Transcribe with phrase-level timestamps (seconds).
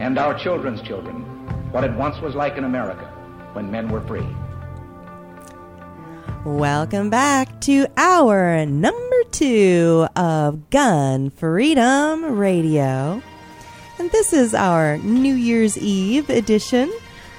[0.00, 1.20] and our children's children
[1.72, 3.04] what it once was like in America
[3.52, 4.26] when men were free.
[6.44, 13.22] Welcome back to our number two of Gun Freedom Radio.
[13.98, 16.90] And this is our New Year's Eve edition.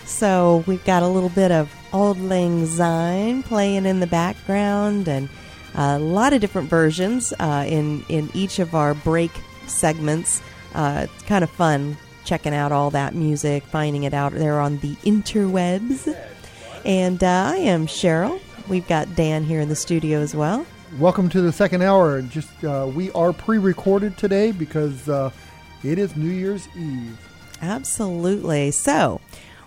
[0.06, 5.30] So we've got a little bit of Auld Lang Syne playing in the background and
[5.74, 9.32] a lot of different versions uh, in, in each of our break
[9.66, 10.44] segments.
[10.76, 14.78] Uh, it's kind of fun checking out all that music, finding it out there on
[14.80, 16.16] the interwebs.
[16.86, 18.40] And uh, I am Cheryl.
[18.68, 20.66] We've got Dan here in the studio as well.
[21.00, 22.22] Welcome to the second hour.
[22.22, 25.32] Just uh, we are pre-recorded today because uh,
[25.84, 27.18] it is New Year's Eve.
[27.62, 28.72] Absolutely.
[28.72, 29.22] So,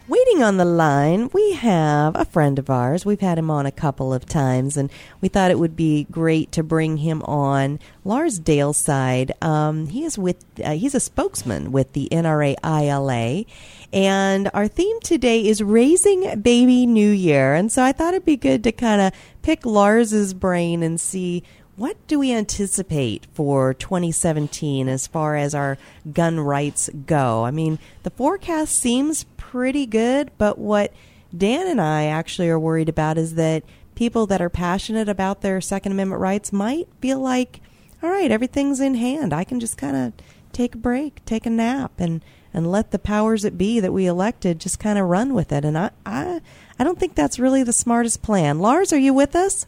[0.07, 3.07] waiting on the line, we have a friend of ours.
[3.07, 6.53] We've had him on a couple of times, and we thought it would be great
[6.53, 7.79] to bring him on.
[8.05, 9.31] Lars Dalseide.
[9.43, 10.45] Um, he is with.
[10.63, 13.45] Uh, he's a spokesman with the NRA ILA,
[13.93, 17.55] and our theme today is Raising Baby New Year.
[17.55, 21.43] And so I thought it'd be good to kind of pick Lars's brain and see
[21.77, 25.77] what do we anticipate for 2017 as far as our
[26.13, 27.45] gun rights go.
[27.45, 30.93] I mean, the forecast seems pretty good, but what
[31.37, 33.63] Dan and I actually are worried about is that
[33.95, 37.61] people that are passionate about their Second Amendment rights might feel like,
[38.03, 39.33] all right, everything's in hand.
[39.33, 40.13] I can just kind of
[40.53, 42.21] take a break, take a nap, and
[42.53, 45.65] and let the powers that be that we elected just kind of run with it.
[45.65, 46.41] And I, I,
[46.77, 48.59] I don't think that's really the smartest plan.
[48.59, 49.67] Lars, are you with us?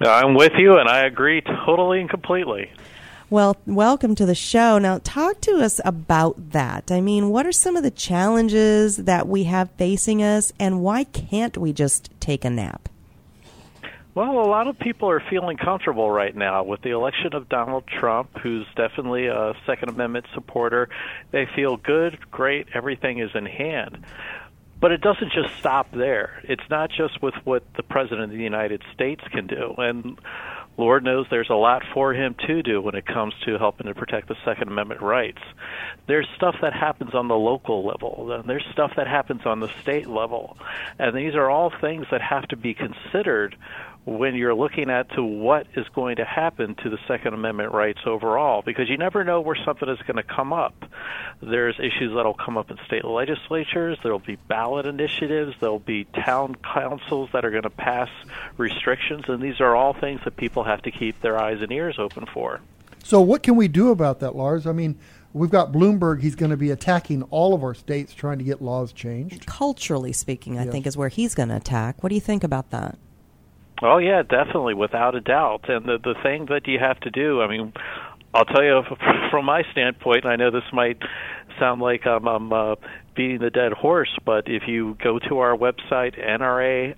[0.00, 2.72] I'm with you, and I agree totally and completely.
[3.34, 4.78] Well, welcome to the show.
[4.78, 6.92] Now, talk to us about that.
[6.92, 11.02] I mean, what are some of the challenges that we have facing us, and why
[11.02, 12.88] can't we just take a nap?
[14.14, 17.88] Well, a lot of people are feeling comfortable right now with the election of Donald
[17.88, 20.88] Trump, who's definitely a Second Amendment supporter.
[21.32, 23.98] They feel good, great, everything is in hand.
[24.80, 26.40] But it doesn't just stop there.
[26.44, 29.74] It's not just with what the President of the United States can do.
[29.76, 30.20] And
[30.76, 33.94] Lord knows there's a lot for him to do when it comes to helping to
[33.94, 35.40] protect the Second Amendment rights.
[36.06, 39.68] There's stuff that happens on the local level, and there's stuff that happens on the
[39.82, 40.56] state level.
[40.98, 43.56] And these are all things that have to be considered
[44.04, 48.00] when you're looking at to what is going to happen to the Second Amendment rights
[48.04, 50.74] overall, because you never know where something is going to come up.
[51.40, 53.98] There's issues that'll come up in state legislatures.
[54.02, 55.54] There'll be ballot initiatives.
[55.58, 58.10] There'll be town councils that are going to pass
[58.58, 61.98] restrictions, and these are all things that people have to keep their eyes and ears
[61.98, 62.60] open for.
[63.02, 64.66] So, what can we do about that, Lars?
[64.66, 64.98] I mean,
[65.32, 66.20] we've got Bloomberg.
[66.20, 69.46] He's going to be attacking all of our states, trying to get laws changed.
[69.46, 70.72] Culturally speaking, I yes.
[70.72, 72.02] think is where he's going to attack.
[72.02, 72.98] What do you think about that?
[73.82, 75.68] Oh yeah, definitely, without a doubt.
[75.68, 77.72] And the the thing that you have to do, I mean,
[78.32, 78.82] I'll tell you
[79.30, 80.26] from my standpoint.
[80.26, 80.98] I know this might
[81.58, 82.74] sound like I'm, I'm uh,
[83.14, 86.94] beating the dead horse, but if you go to our website, nraila.org,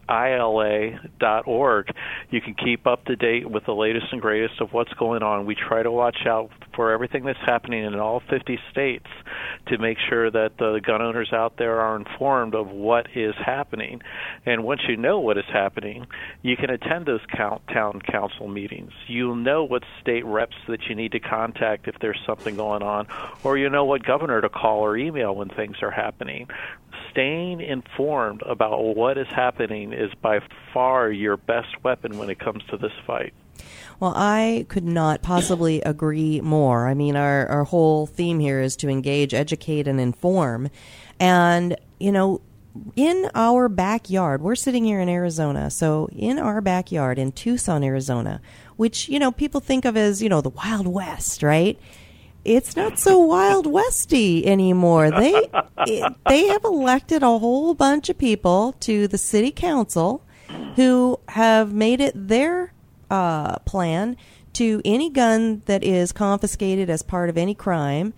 [2.31, 5.47] you can keep up to date with the latest and greatest of what's going on.
[5.47, 9.07] We try to watch out for everything that's happening in all 50 states
[9.67, 14.03] to make sure that the gun owners out there are informed of what is happening.
[14.45, 16.07] And once you know what is happening,
[16.43, 18.93] you can attend those town council meetings.
[19.07, 23.07] You'll know what state reps that you need to contact if there's something going on,
[23.43, 26.49] or you know what governor to call or email when things are happening.
[27.11, 30.41] Staying informed about what is happening is by
[30.73, 33.33] far your best weapon when it comes to this fight.
[34.01, 36.87] Well, I could not possibly agree more.
[36.87, 40.69] I mean, our, our whole theme here is to engage, educate, and inform.
[41.19, 42.43] And, you know,
[42.95, 45.71] in our backyard, we're sitting here in Arizona.
[45.71, 48.43] So, in our backyard in Tucson, Arizona,
[48.77, 51.79] which, you know, people think of as, you know, the Wild West, right?
[52.47, 55.11] It's not so Wild Westy anymore.
[55.11, 60.23] They it, they have elected a whole bunch of people to the city council
[60.77, 62.73] who have made it their
[63.11, 64.17] uh, plan
[64.53, 68.15] to any gun that is confiscated as part of any crime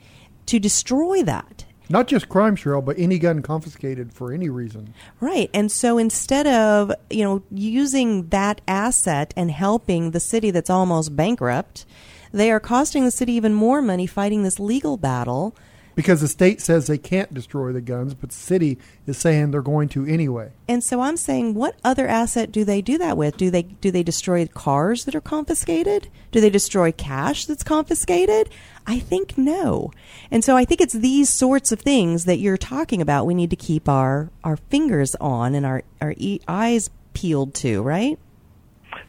[0.46, 1.64] to destroy that.
[1.88, 4.92] Not just crime, Cheryl, but any gun confiscated for any reason.
[5.20, 5.48] Right.
[5.54, 11.16] And so instead of, you know, using that asset and helping the city that's almost
[11.16, 11.86] bankrupt,
[12.32, 15.54] they are costing the city even more money fighting this legal battle
[15.98, 18.78] because the state says they can't destroy the guns, but the city
[19.08, 20.52] is saying they're going to anyway.
[20.69, 23.36] And so I'm saying, what other asset do they do that with?
[23.36, 26.06] Do they do they destroy cars that are confiscated?
[26.30, 28.48] Do they destroy cash that's confiscated?
[28.86, 29.90] I think no.
[30.30, 33.26] And so I think it's these sorts of things that you're talking about.
[33.26, 37.82] We need to keep our our fingers on and our our e- eyes peeled to,
[37.82, 38.20] right?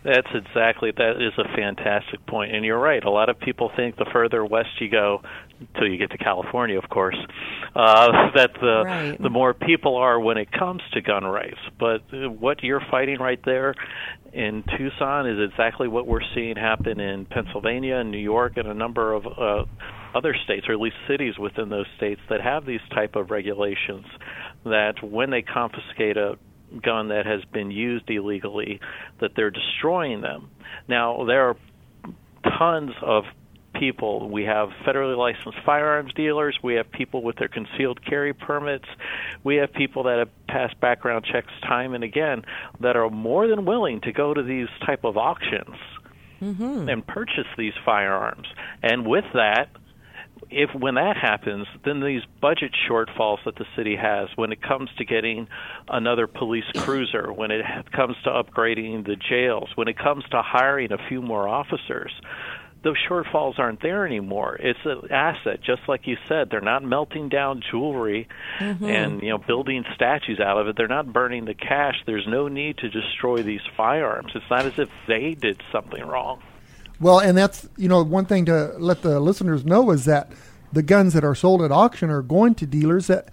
[0.04, 3.04] That's exactly that is a fantastic point, and you're right.
[3.04, 5.22] A lot of people think the further west you go,
[5.60, 7.18] until you get to California, of course,
[7.76, 9.22] uh, that the Right.
[9.22, 11.60] the more people are when it comes to gun rights.
[11.78, 13.76] But uh, what you're fighting right there
[14.32, 18.74] in Tucson is exactly what we're seeing happen in Pennsylvania and New York and a
[18.74, 19.66] number of uh,
[20.16, 24.06] other states, or at least cities within those states that have these type of regulations.
[24.64, 26.38] That when they confiscate a
[26.82, 28.80] gun that has been used illegally,
[29.20, 30.50] that they're destroying them.
[30.88, 31.58] Now there are
[32.58, 33.26] tons of
[33.74, 34.30] people.
[34.30, 36.58] We have federally licensed firearms dealers.
[36.64, 38.88] We have people with their concealed carry permits.
[39.44, 42.44] We have people that have passed background checks time and again
[42.80, 45.76] that are more than willing to go to these type of auctions
[46.42, 46.90] mm-hmm.
[46.90, 48.48] and purchase these firearms.
[48.84, 49.70] And with that,
[50.52, 54.90] if when that happens, then these budget shortfalls that the city has when it comes
[54.98, 55.48] to getting
[55.88, 60.92] another police cruiser, when it comes to upgrading the jails, when it comes to hiring
[60.92, 62.12] a few more officers,
[62.82, 64.56] those shortfalls aren't there anymore.
[64.60, 66.50] It's an asset, just like you said.
[66.50, 68.86] They're not melting down jewelry mm-hmm.
[68.86, 70.78] and you know building statues out of it.
[70.78, 71.96] They're not burning the cash.
[72.06, 74.32] There's no need to destroy these firearms.
[74.34, 76.42] It's not as if they did something wrong.
[77.00, 80.32] Well, and that's you know one thing to let the listeners know is that
[80.72, 83.30] the guns that are sold at auction are going to dealers that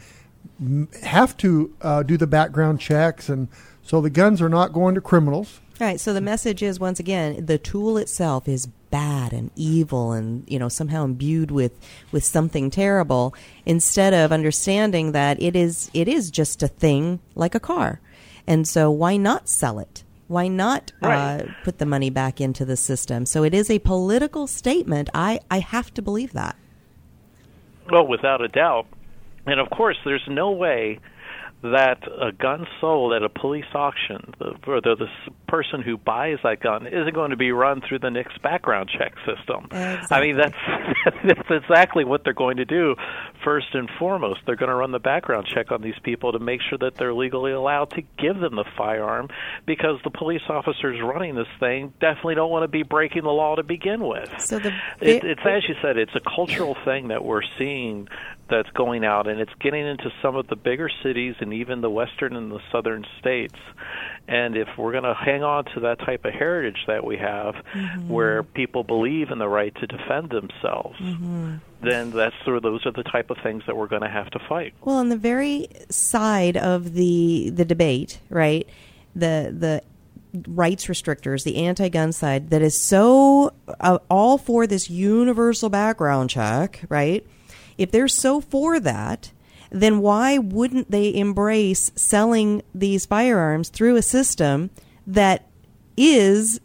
[1.03, 3.49] have to uh, do the background checks, and
[3.83, 5.61] so the guns are not going to criminals.
[5.81, 6.01] All right.
[6.01, 10.59] So the message is once again, the tool itself is bad and evil, and you
[10.59, 11.73] know somehow imbued with
[12.13, 13.35] with something terrible.
[13.67, 18.01] Instead of understanding that it is it is just a thing like a car,
[18.47, 20.05] and so why not sell it?
[20.29, 23.27] Why not uh, put the money back into the system?
[23.27, 25.09] So it is a political statement.
[25.15, 26.57] I I have to believe that.
[27.91, 28.87] Well, without a doubt.
[29.47, 30.99] And of course, there's no way
[31.63, 35.09] that a gun sold at a police auction, the, or the, the
[35.49, 39.15] person who buys that gun, isn't going to be run through the NICS background check
[39.25, 39.69] system.
[40.11, 40.55] I mean, that's
[41.25, 42.95] that's exactly what they're going to do.
[43.43, 46.61] First and foremost, they're going to run the background check on these people to make
[46.69, 49.29] sure that they're legally allowed to give them the firearm,
[49.65, 53.55] because the police officers running this thing definitely don't want to be breaking the law
[53.57, 54.31] to begin with.
[54.41, 58.09] So the It, it's as you said, it's a cultural thing that we're seeing
[58.49, 61.91] that's going out, and it's getting into some of the bigger cities and even the
[61.91, 63.57] western and the southern states.
[64.29, 67.55] And if we're going to hang on to that type of heritage that we have,
[68.07, 70.99] where people believe in the right to defend themselves,
[71.83, 74.31] then that's sort of, those are the type of things that we're going to have
[74.31, 74.75] to fight.
[74.83, 78.69] Well, on the very side of the the debate, right?
[79.15, 79.83] The the
[80.49, 86.85] rights restrictors, the anti-gun side that is so uh, all for this universal background check,
[86.89, 87.27] right?
[87.79, 89.33] If they're so for that,
[89.71, 94.71] then why wouldn't they embrace selling these firearms through a system
[95.07, 95.47] that
[95.97, 96.61] is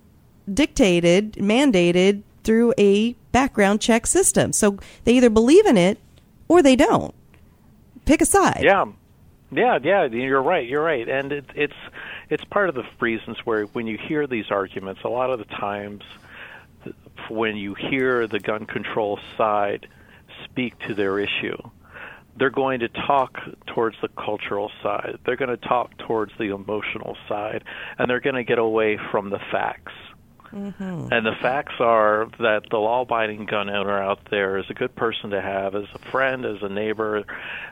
[0.52, 4.54] dictated, mandated through a background check system?
[4.54, 6.00] So they either believe in it
[6.48, 7.14] or they don't.
[8.06, 8.62] Pick a side.
[8.64, 8.86] Yeah,
[9.52, 10.06] yeah, yeah.
[10.06, 10.68] You're right.
[10.68, 11.76] You're right, and it, it's
[12.30, 15.46] it's part of the reasons where when you hear these arguments, a lot of the
[15.46, 16.04] times
[17.30, 19.88] when you hear the gun control side
[20.52, 21.58] speak to their issue,
[22.38, 25.18] they're going to talk towards the cultural side.
[25.26, 27.64] They're going to talk towards the emotional side,
[27.98, 29.94] and they're going to get away from the facts.
[30.52, 31.08] Mm-hmm.
[31.12, 34.96] And the facts are that the law abiding gun owner out there is a good
[34.96, 37.24] person to have as a friend, as a neighbor,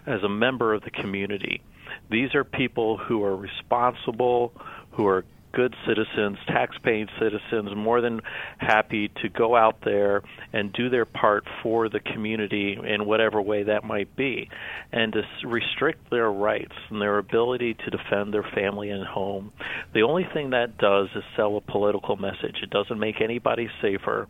[0.06, 1.62] as a member of the community.
[2.10, 4.54] These are people who are responsible,
[4.92, 8.22] who are good citizens, tax-paying citizens, more than
[8.58, 10.22] happy to go out there
[10.54, 14.50] and do their part for the community in whatever way that might be,
[14.92, 19.52] and to restrict their rights and their ability to defend their family and home.
[19.94, 22.58] The only thing that does is sell a political message.
[22.62, 24.28] It doesn't make anybody safer,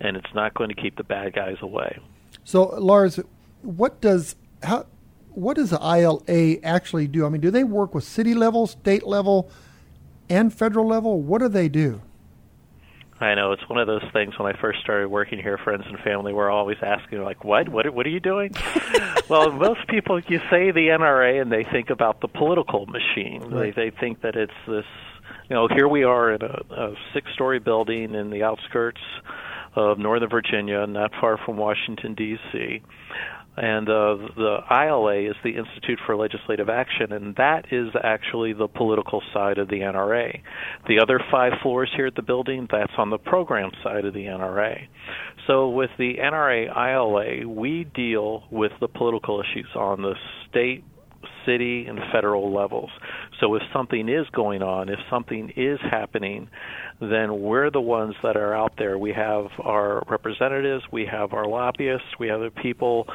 [0.00, 1.98] and it's not going to keep the bad guys away.
[2.44, 3.20] So, Lars,
[3.62, 4.86] what does how
[5.32, 7.24] what does the ILA actually do?
[7.24, 9.50] I mean, do they work with city level, state level,
[10.30, 11.20] and federal level?
[11.20, 12.00] What do they do?
[13.20, 14.38] I know it's one of those things.
[14.38, 17.68] When I first started working here, friends and family were always asking, like, "What?
[17.68, 17.92] What?
[17.92, 18.54] What are you doing?"
[19.28, 23.42] well, most people, you say the NRA, and they think about the political machine.
[23.42, 23.76] Right.
[23.76, 24.86] They they think that it's this.
[25.50, 29.00] You know, here we are in a, a six-story building in the outskirts
[29.74, 32.82] of Northern Virginia, not far from Washington D.C.
[33.60, 38.68] and uh, the ILA is the Institute for Legislative Action, and that is actually the
[38.68, 40.40] political side of the NRA.
[40.88, 44.24] The other five floors here at the building, that's on the program side of the
[44.24, 44.88] NRA.
[45.46, 50.14] So with the NRA ILA, we deal with the political issues on the
[50.48, 50.82] state,
[51.46, 52.90] city, and federal levels.
[53.40, 56.48] So if something is going on, if something is happening,
[57.00, 58.98] then we're the ones that are out there.
[58.98, 63.06] We have our representatives, we have our lobbyists, we have the people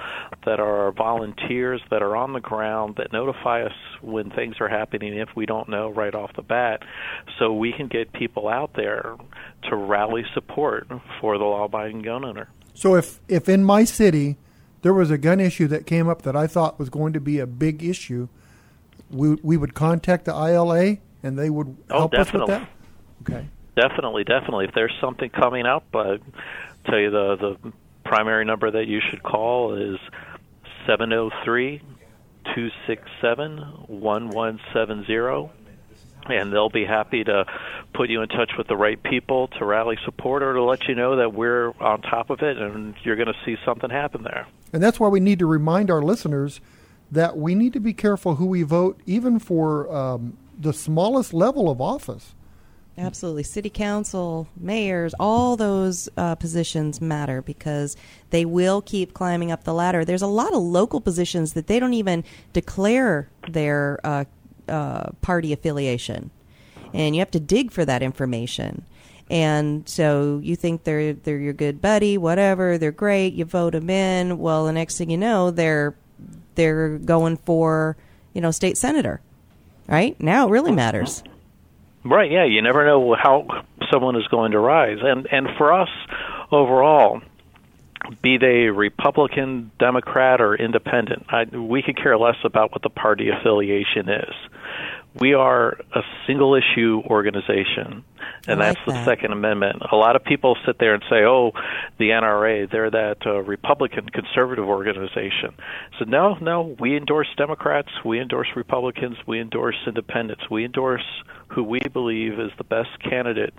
[0.46, 5.18] that are volunteers that are on the ground that notify us when things are happening
[5.18, 6.82] if we don't know right off the bat.
[7.38, 9.16] So we can get people out there
[9.70, 10.88] to rally support
[11.22, 12.50] for the law abiding gun owner.
[12.74, 14.38] So if, if in my city
[14.86, 17.40] there was a gun issue that came up that I thought was going to be
[17.40, 18.28] a big issue,
[19.10, 22.54] we, we would contact the ILA and they would oh, help definitely.
[22.54, 22.68] us
[23.18, 23.34] with that?
[23.34, 23.48] Okay.
[23.76, 24.66] Definitely, definitely.
[24.66, 26.18] If there's something coming up, uh,
[26.86, 27.74] tell you the the
[28.04, 29.98] primary number that you should call is
[30.86, 31.82] seven zero three
[32.54, 35.52] two six seven one one seven zero,
[36.28, 37.46] and they'll be happy to
[37.94, 40.96] put you in touch with the right people to rally support or to let you
[40.96, 44.48] know that we're on top of it and you're going to see something happen there.
[44.74, 46.60] And that's why we need to remind our listeners
[47.12, 51.70] that we need to be careful who we vote, even for um, the smallest level
[51.70, 52.34] of office.
[52.98, 53.44] Absolutely.
[53.44, 57.98] City council, mayors, all those uh, positions matter because
[58.30, 60.06] they will keep climbing up the ladder.
[60.06, 64.26] There's a lot of local positions that they don't even declare their uh,
[64.68, 66.32] uh, party affiliation,
[66.94, 68.86] and you have to dig for that information.
[69.30, 72.78] And so you think they're they're your good buddy, whatever.
[72.78, 73.34] They're great.
[73.34, 74.38] You vote them in.
[74.38, 75.96] Well, the next thing you know, they're
[76.56, 77.98] they're going for
[78.34, 79.22] you know state senator.
[79.88, 81.24] Right now, it really matters.
[82.04, 82.32] Right.
[82.32, 82.46] Yeah.
[82.46, 85.90] You never know how someone is going to rise, and and for us
[86.52, 87.22] overall,
[88.22, 93.30] be they Republican, Democrat, or Independent, I, we could care less about what the party
[93.30, 94.34] affiliation is.
[95.20, 98.04] We are a single issue organization,
[98.48, 99.06] and like that's the that.
[99.06, 99.82] Second Amendment.
[99.92, 101.52] A lot of people sit there and say, "Oh,
[101.98, 105.56] the NRA, they're that uh, Republican conservative organization."
[106.00, 111.06] So no, no, we endorse Democrats, we endorse Republicans, we endorse Independents, we endorse
[111.48, 113.54] who we believe is the best candidate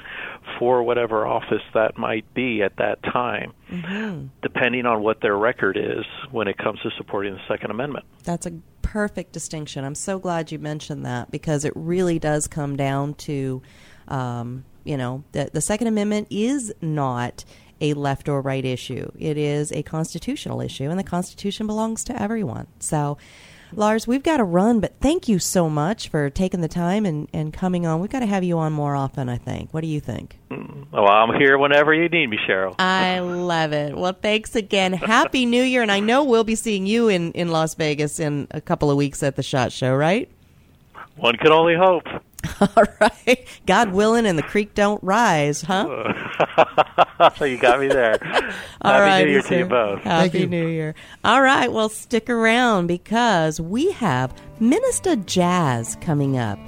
[0.59, 4.27] for whatever office that might be at that time, Mm-hmm.
[4.43, 8.05] depending on what their record is when it comes to supporting the Second Amendment.
[8.23, 8.53] That's a
[8.97, 9.85] perfect distinction.
[9.85, 13.61] I'm so glad you mentioned that because it really does come down to,
[14.09, 17.45] um, you know, the, the Second Amendment is not
[17.79, 19.13] a left or right issue.
[19.19, 22.69] It is a constitutional issue, and the Constitution belongs to everyone.
[22.81, 23.19] So,
[23.73, 27.29] Lars, we've got to run, but thank you so much for taking the time and,
[27.33, 28.01] and coming on.
[28.01, 29.73] We've got to have you on more often, I think.
[29.75, 30.39] What do you think?
[30.51, 32.75] Mm, well, I'm here whenever you need me, Cheryl.
[32.79, 33.97] I love it.
[33.97, 34.93] Well, thanks again.
[34.93, 35.83] Happy New Year.
[35.83, 38.97] And I know we'll be seeing you in, in Las Vegas in a couple of
[38.97, 40.31] weeks at the SHOT Show, right?
[41.17, 42.05] One can only hope.
[42.61, 43.47] All right.
[43.67, 46.13] God willing and the creek don't rise, huh?
[47.39, 48.19] So you got me there.
[48.83, 50.03] All Happy right, New Year to you both.
[50.03, 50.47] Happy you.
[50.47, 50.95] New Year.
[51.25, 51.73] All right.
[51.73, 56.59] Well, stick around because we have Minister Jazz coming up.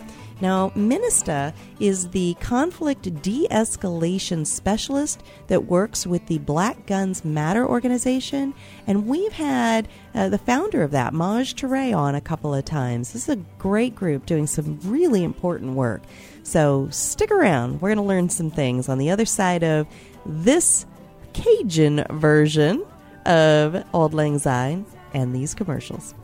[0.40, 7.66] Now, Minista is the conflict de escalation specialist that works with the Black Guns Matter
[7.66, 8.54] organization.
[8.86, 13.12] And we've had uh, the founder of that, Maj Touré, on a couple of times.
[13.12, 16.02] This is a great group doing some really important work.
[16.44, 17.80] So stick around.
[17.80, 19.86] We're going to learn some things on the other side of
[20.24, 20.86] this
[21.32, 22.84] Cajun version
[23.26, 26.14] of Auld Lang Syne and these commercials.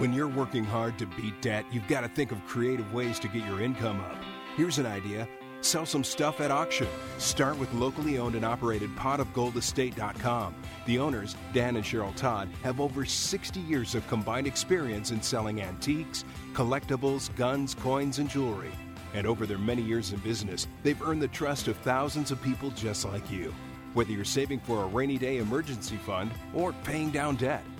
[0.00, 3.28] When you're working hard to beat debt, you've got to think of creative ways to
[3.28, 4.16] get your income up.
[4.56, 5.28] Here's an idea
[5.60, 6.88] sell some stuff at auction.
[7.18, 10.54] Start with locally owned and operated potofgoldestate.com.
[10.86, 15.60] The owners, Dan and Cheryl Todd, have over 60 years of combined experience in selling
[15.60, 18.72] antiques, collectibles, guns, coins, and jewelry.
[19.12, 22.70] And over their many years in business, they've earned the trust of thousands of people
[22.70, 23.52] just like you.
[23.92, 27.62] Whether you're saving for a rainy day emergency fund or paying down debt,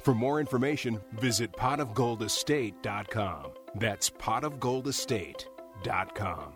[0.00, 3.52] For more information, visit potofgoldestate.com.
[3.74, 6.52] That's potofgoldestate.com.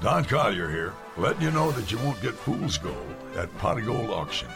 [0.00, 3.86] Don Collier here, letting you know that you won't get fool's gold at Pot of
[3.86, 4.48] Gold Auction.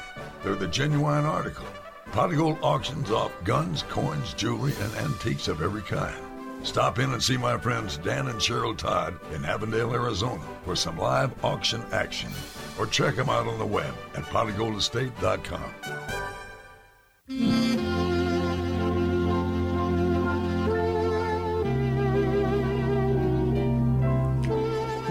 [0.43, 1.67] They're the genuine article.
[2.13, 6.15] Pot of Gold auctions off guns, coins, jewelry, and antiques of every kind.
[6.63, 10.97] Stop in and see my friends Dan and Cheryl Todd in Avondale, Arizona for some
[10.97, 12.31] live auction action.
[12.79, 15.75] Or check them out on the web at potofgoldestate.com.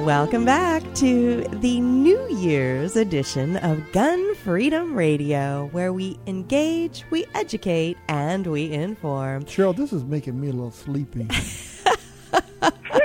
[0.02, 7.26] Welcome back to the New Year's edition of Gun Freedom Radio, where we engage, we
[7.34, 9.46] educate, and we inform.
[9.46, 11.28] Cheryl, this is making me a little sleepy.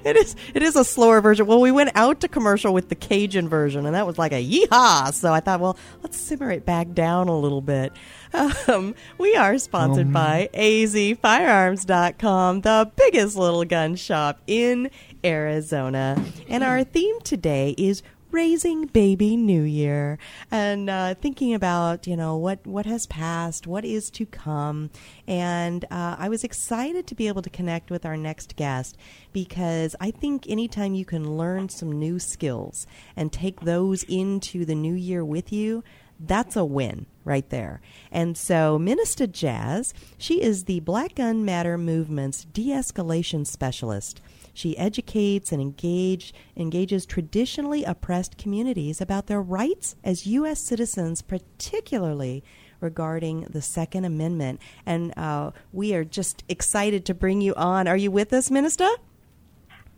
[0.04, 1.46] it is it is a slower version.
[1.46, 4.44] Well, we went out to commercial with the Cajun version, and that was like a
[4.44, 5.12] yeehaw.
[5.12, 7.92] So I thought, well, let's simmer it back down a little bit.
[8.68, 10.12] Um, we are sponsored Um.
[10.12, 14.90] by azfirearms.com, the biggest little gun shop in
[15.24, 16.22] Arizona.
[16.48, 20.18] And our theme today is raising baby new year
[20.50, 24.90] and uh, thinking about you know what what has passed what is to come
[25.26, 28.96] and uh, i was excited to be able to connect with our next guest
[29.32, 34.74] because i think anytime you can learn some new skills and take those into the
[34.74, 35.82] new year with you
[36.20, 37.80] that's a win right there.
[38.10, 44.20] And so, Minister Jazz, she is the Black Gun Matter movement's de escalation specialist.
[44.58, 50.58] She educates and engage, engages traditionally oppressed communities about their rights as U.S.
[50.58, 52.42] citizens, particularly
[52.80, 54.60] regarding the Second Amendment.
[54.84, 57.86] And uh, we are just excited to bring you on.
[57.86, 58.88] Are you with us, Minister?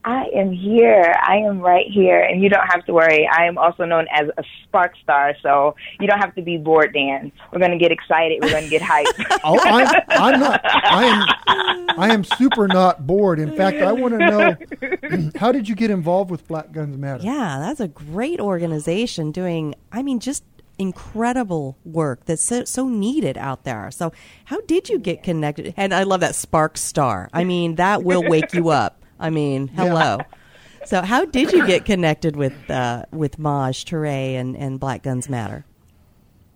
[0.04, 1.14] I am here.
[1.22, 3.28] I am right here, and you don't have to worry.
[3.30, 6.94] I am also known as a spark star, so you don't have to be bored,
[6.94, 7.30] Dan.
[7.52, 8.38] We're going to get excited.
[8.42, 9.40] We're going to get hyped.
[9.44, 10.60] oh, I'm, I'm not.
[10.64, 11.98] I am.
[11.98, 13.38] I am super not bored.
[13.38, 17.22] In fact, I want to know how did you get involved with Black Guns Matter?
[17.22, 20.44] Yeah, that's a great organization doing, I mean, just
[20.78, 23.90] incredible work that's so, so needed out there.
[23.90, 24.12] So,
[24.46, 25.74] how did you get connected?
[25.76, 27.28] And I love that spark star.
[27.34, 28.99] I mean, that will wake you up.
[29.20, 30.18] I mean, hello.
[30.86, 35.28] So, how did you get connected with uh, with Maj Toure and, and Black Guns
[35.28, 35.64] Matter?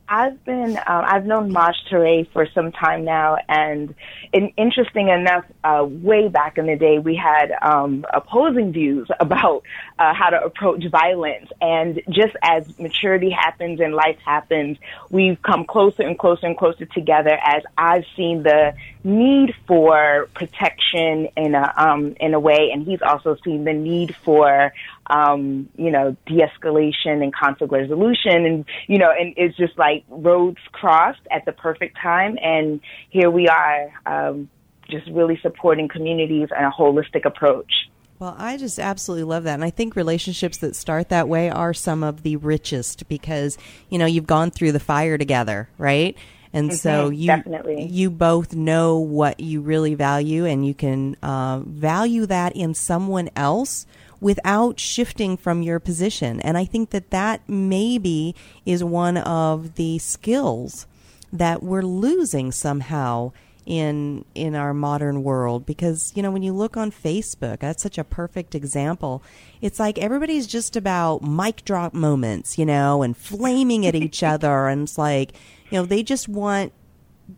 [0.08, 3.94] I've been, um, I've known Maj Toure for some time now, and
[4.32, 9.62] in, interesting enough, uh, way back in the day, we had um, opposing views about
[9.98, 11.48] uh, how to approach violence.
[11.60, 14.76] And just as maturity happens and life happens,
[15.10, 21.28] we've come closer and closer and closer together as I've seen the need for protection
[21.36, 24.72] in a um, in a way, and he's also seen the need for
[25.08, 30.58] um, you know de-escalation and conflict resolution, and you know, and it's just like roads
[30.72, 34.48] crossed at the perfect time, and here we are, um,
[34.90, 37.72] just really supporting communities and a holistic approach.
[38.18, 39.54] Well, I just absolutely love that.
[39.54, 43.58] And I think relationships that start that way are some of the richest because,
[43.90, 46.16] you know, you've gone through the fire together, right?
[46.52, 47.88] And so Mhm, you definitely.
[47.88, 53.28] you both know what you really value and you can uh, value that in someone
[53.34, 53.86] else
[54.20, 56.40] without shifting from your position.
[56.40, 60.87] And I think that that maybe is one of the skills
[61.33, 63.33] that we're losing somehow
[63.66, 65.66] in in our modern world.
[65.66, 69.22] Because you know when you look on Facebook that's such a perfect example.
[69.61, 74.68] It's like everybody's just about mic drop moments you know and flaming at each other.
[74.68, 75.33] And it's like
[75.70, 76.72] you know they just want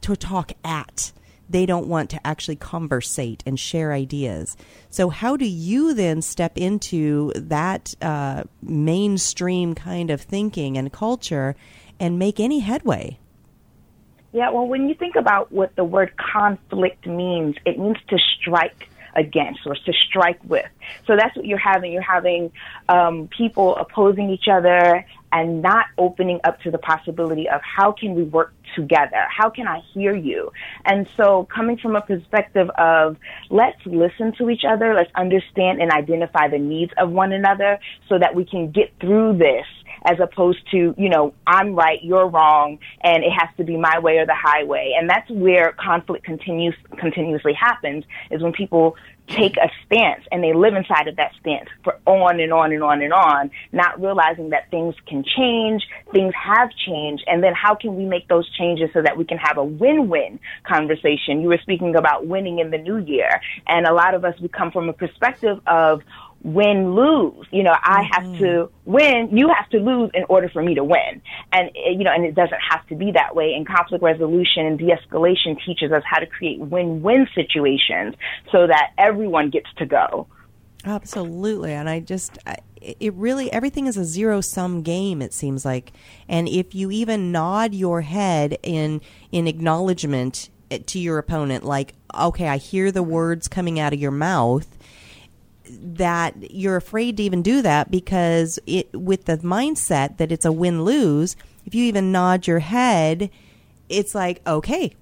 [0.02, 1.12] to talk at
[1.48, 4.56] they don't want to actually conversate and share ideas
[4.88, 11.54] so how do you then step into that uh, mainstream kind of thinking and culture
[11.98, 13.18] and make any headway
[14.32, 18.90] Yeah, well, when you think about what the word conflict means, it means to strike
[19.16, 20.66] against or to strike with.
[21.06, 21.90] So that's what you're having.
[21.90, 22.52] You're having
[22.88, 25.06] um, people opposing each other
[25.36, 29.26] and not opening up to the possibility of how can we work together?
[29.28, 30.50] How can I hear you?
[30.86, 33.18] And so coming from a perspective of
[33.50, 38.18] let's listen to each other, let's understand and identify the needs of one another so
[38.18, 39.66] that we can get through this
[40.04, 43.98] as opposed to, you know, I'm right, you're wrong, and it has to be my
[43.98, 44.94] way or the highway.
[44.98, 48.96] And that's where conflict continues continuously happens is when people
[49.28, 52.82] take a stance and they live inside of that stance for on and on and
[52.82, 55.82] on and on, not realizing that things can change,
[56.12, 59.38] things have changed, and then how can we make those changes so that we can
[59.38, 61.40] have a win-win conversation?
[61.40, 64.48] You were speaking about winning in the new year, and a lot of us we
[64.48, 66.02] come from a perspective of
[66.42, 67.46] win lose.
[67.50, 68.44] You know, I have Mm-hmm.
[68.44, 71.22] to win, you have to lose in order for me to win.
[71.52, 73.54] And eh, you know, and it doesn't have to be that way.
[73.54, 78.14] And conflict resolution and de-escalation teaches us how to create win-win situations
[78.52, 80.28] so that everyone gets to go.
[80.84, 85.20] Absolutely, and I just I, it really everything is a zero sum game.
[85.20, 85.92] It seems like,
[86.28, 89.00] and if you even nod your head in
[89.32, 93.98] in acknowledgement eh, to your opponent, like okay, I hear the words coming out of
[93.98, 94.68] your mouth,
[95.70, 100.52] that you're afraid to even do that because it with the mindset that it's a
[100.52, 101.36] win lose.
[101.64, 103.30] If you even nod your head,
[103.88, 104.94] it's like okay,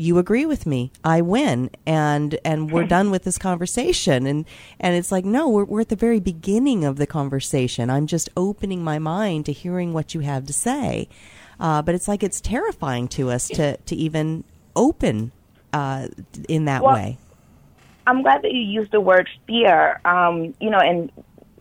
[0.00, 0.92] you agree with me.
[1.04, 1.70] I win.
[1.84, 4.26] And and we're done with this conversation.
[4.26, 4.46] And
[4.78, 7.90] and it's like no we're, we're at the very beginning of the conversation.
[7.90, 11.08] I'm just opening my mind to hearing what you have to say.
[11.58, 15.32] Uh, but it's like it's terrifying to us to to even open
[15.74, 16.08] uh,
[16.48, 17.18] in that Well, way
[18.10, 20.00] I'm glad that you used the word fear.
[20.04, 21.12] Um, you know, and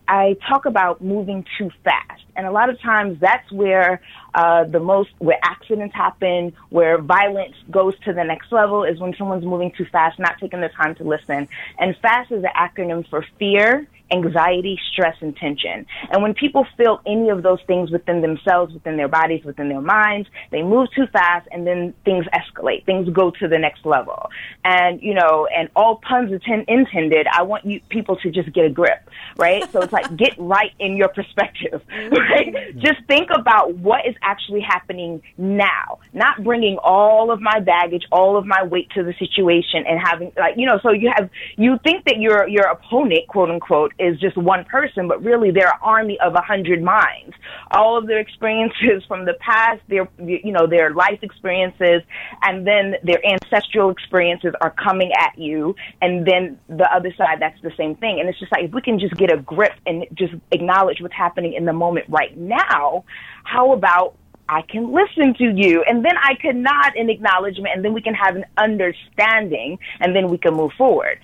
[0.08, 4.02] I talk about moving too fast, and a lot of times that's where
[4.34, 9.14] uh, the most where accidents happen, where violence goes to the next level, is when
[9.16, 11.48] someone's moving too fast, not taking the time to listen.
[11.78, 15.86] And FAST is an acronym for fear, anxiety, stress, and tension.
[16.12, 19.82] And when people feel any of those things within themselves, within their bodies, within their
[19.82, 22.86] minds, they move too fast and then things escalate.
[22.86, 24.30] Things go to the next level.
[24.64, 28.66] And, you know, and all puns atten- intended, I want you people to just get
[28.66, 29.70] a grip, right?
[29.72, 32.78] So it's like get right in your perspective, right?
[32.78, 38.38] Just think about what is actually happening now, not bringing all of my baggage, all
[38.38, 41.78] of my weight to the situation and having like, you know, so you have, you
[41.84, 45.80] think that your, your opponent, quote unquote, is just one person, but really they're an
[45.82, 47.36] army of a hundred minds.
[47.72, 52.02] All of their experiences from the past, their, you know, their life experiences,
[52.44, 55.76] and then their ancestral experiences are coming at you.
[56.02, 58.20] And then the other side, that's the same thing.
[58.20, 61.16] And it's just like, if we can just get a grip and just acknowledge what's
[61.16, 63.04] happening in the moment right now,
[63.44, 64.16] how about
[64.50, 65.84] I can listen to you.
[65.88, 70.16] And then I can nod in acknowledgement and then we can have an understanding and
[70.16, 71.20] then we can move forward.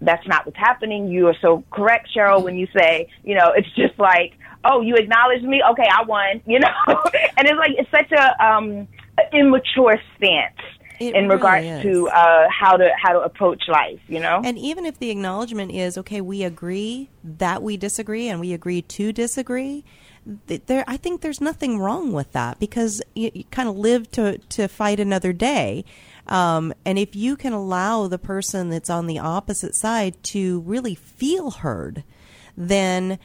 [0.00, 1.08] That's not what's happening.
[1.08, 4.94] You are so correct, Cheryl, when you say, you know, it's just like, oh, you
[4.96, 5.62] acknowledged me?
[5.72, 6.68] Okay, I won, you know?
[7.36, 8.88] and it's like, it's such a, um,
[9.32, 10.54] immature stance.
[10.98, 11.82] It in really regards is.
[11.82, 14.40] to uh, how to how to approach life, you know.
[14.42, 18.80] And even if the acknowledgement is okay, we agree that we disagree and we agree
[18.80, 19.84] to disagree.
[20.48, 24.10] th- There, I think there's nothing wrong with that because you, you kind of live
[24.12, 25.84] to to fight another day.
[26.28, 30.94] Um, and if you can allow the person that's on the opposite side to really
[30.94, 32.02] feel heard,
[32.56, 33.18] then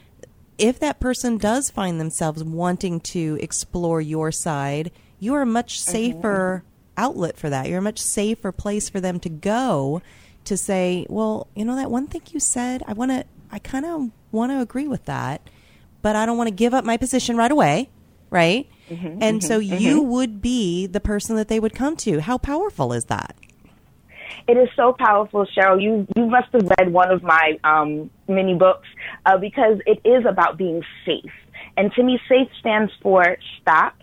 [0.57, 6.63] if that person does find themselves wanting to explore your side, you're a much safer
[6.97, 7.67] outlet for that.
[7.67, 10.01] You're a much safer place for them to go
[10.45, 13.85] to say, well, you know, that one thing you said, I want to, I kind
[13.85, 15.49] of want to agree with that,
[16.01, 17.89] but I don't want to give up my position right away.
[18.29, 18.69] Right.
[19.21, 22.19] And so you would be the person that they would come to.
[22.19, 23.35] How powerful is that?
[24.47, 25.81] It is so powerful, Cheryl.
[25.81, 28.87] You you must have read one of my um, mini books
[29.25, 31.31] uh, because it is about being safe.
[31.77, 33.95] And to me, safe stands for stop,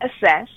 [0.00, 0.48] assess,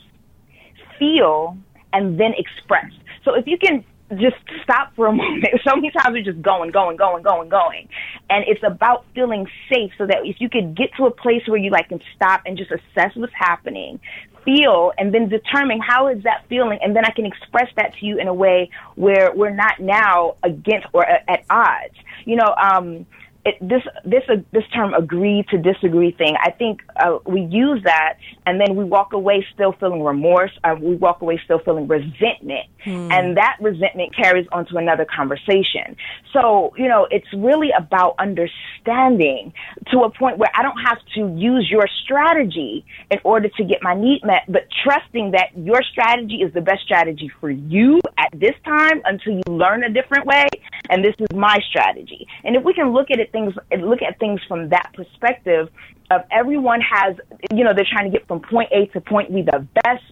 [0.98, 1.58] feel,
[1.94, 2.92] and then express.
[3.24, 5.46] So if you can just stop for a moment.
[5.68, 7.90] So many times we're just going, going, going, going, going.
[8.30, 11.58] And it's about feeling safe so that if you could get to a place where
[11.58, 14.00] you like can stop and just assess what's happening,
[14.46, 18.06] feel, and then determine how is that feeling, and then I can express that to
[18.06, 21.96] you in a way where we're not now against or at, odds.
[22.26, 23.06] You know, um,
[23.48, 26.36] it, this this uh, this term agree to disagree thing.
[26.44, 30.52] I think uh, we use that, and then we walk away still feeling remorse.
[30.66, 32.68] Uh, we walk away still feeling resentment,
[33.12, 35.96] and that resentment carries on to another conversation.
[36.34, 39.54] So you know, it's really about understanding
[39.92, 43.80] to a point where I don't have to use your strategy in order to get
[43.82, 48.38] my need met, but trusting that your strategy is the best strategy for you at
[48.38, 50.48] this time until you learn a different way,
[50.90, 52.28] and this is my strategy.
[52.44, 55.70] And if we can look at it things look at things from that perspective
[56.10, 57.16] of everyone has
[57.54, 60.04] you know they're trying to get from point A to point B the best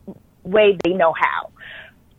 [0.43, 1.49] way they know how.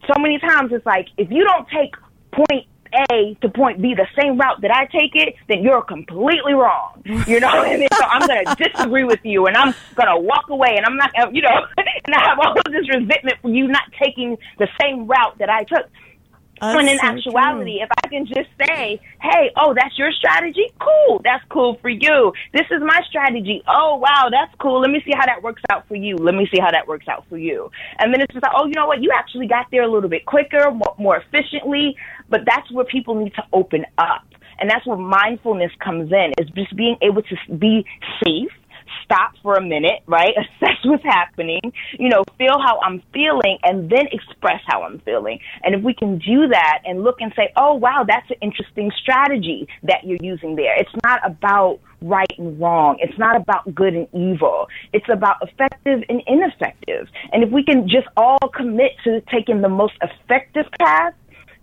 [0.06, 1.94] So many times it's like if you don't take
[2.32, 2.66] point
[3.10, 7.02] A to point B the same route that I take it, then you're completely wrong.
[7.04, 10.18] You know, and then, so I'm going to disagree with you, and I'm going to
[10.18, 13.50] walk away, and I'm not, you know, and I have all of this resentment for
[13.50, 15.86] you not taking the same route that I took.
[16.60, 20.66] That's when in so actuality, if I can just say, hey, oh, that's your strategy?
[20.80, 21.20] Cool.
[21.22, 22.32] That's cool for you.
[22.52, 23.62] This is my strategy.
[23.68, 24.80] Oh, wow, that's cool.
[24.80, 26.16] Let me see how that works out for you.
[26.16, 27.70] Let me see how that works out for you.
[27.98, 29.02] And then it's just like, oh, you know what?
[29.02, 31.96] You actually got there a little bit quicker, more, more efficiently.
[32.28, 34.24] But that's where people need to open up.
[34.58, 37.84] And that's where mindfulness comes in, is just being able to be
[38.24, 38.50] safe
[39.04, 40.35] stop for a minute, right?
[40.61, 41.61] Assess what's happening,
[41.98, 45.38] you know, feel how I'm feeling and then express how I'm feeling.
[45.62, 48.90] And if we can do that and look and say, oh, wow, that's an interesting
[49.00, 50.78] strategy that you're using there.
[50.78, 52.98] It's not about right and wrong.
[53.00, 54.68] It's not about good and evil.
[54.92, 57.09] It's about effective and ineffective.
[57.32, 61.14] And if we can just all commit to taking the most effective path,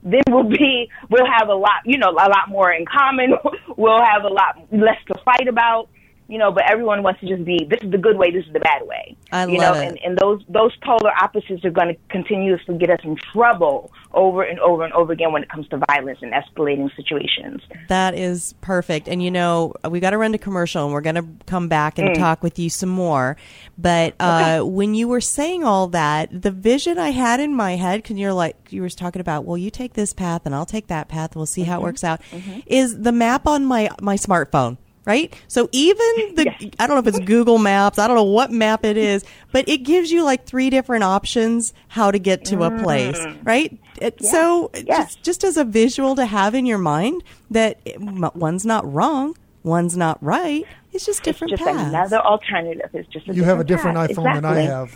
[0.03, 3.33] then we'll be we'll have a lot you know a lot more in common
[3.77, 5.87] we'll have a lot less to fight about
[6.27, 8.53] you know, but everyone wants to just be this is the good way, this is
[8.53, 9.15] the bad way.
[9.31, 9.87] I you love know, it.
[9.87, 14.43] and, and those those polar opposites are going to continuously get us in trouble over
[14.43, 17.61] and over and over again when it comes to violence and escalating situations.
[17.89, 19.07] That is perfect.
[19.07, 21.97] And you know, we got to run to commercial and we're going to come back
[21.99, 22.17] and Mm.
[22.19, 23.37] talk with you some more.
[23.77, 28.03] But uh, when you were saying all that, the vision I had in my head,
[28.03, 30.87] because you're like, you were talking about, well, you take this path and I'll take
[30.87, 31.35] that path.
[31.35, 31.83] We'll see how it Mm-hmm.
[31.85, 32.21] works out,
[32.67, 34.77] is the map on my, my smartphone.
[35.05, 35.33] Right?
[35.49, 38.85] So even the, I don't know if it's Google Maps, I don't know what map
[38.85, 42.71] it is, but it gives you like three different options how to get to a
[42.71, 42.83] mm-hmm.
[42.83, 43.77] place, right?
[44.01, 48.65] It, So just, just as a visual to have in your mind that it- one's
[48.65, 50.65] not wrong, one's not right.
[50.93, 51.89] It's just different It's Just paths.
[51.89, 52.89] another alternative.
[52.93, 54.11] It's just a You have a different path.
[54.11, 54.95] iPhone than I have.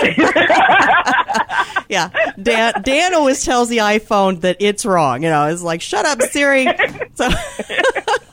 [1.88, 2.08] yeah,
[2.40, 5.22] Dan, Dan always tells the iPhone that it's wrong.
[5.22, 6.66] You know, it's like, shut up, Siri.
[7.16, 7.28] So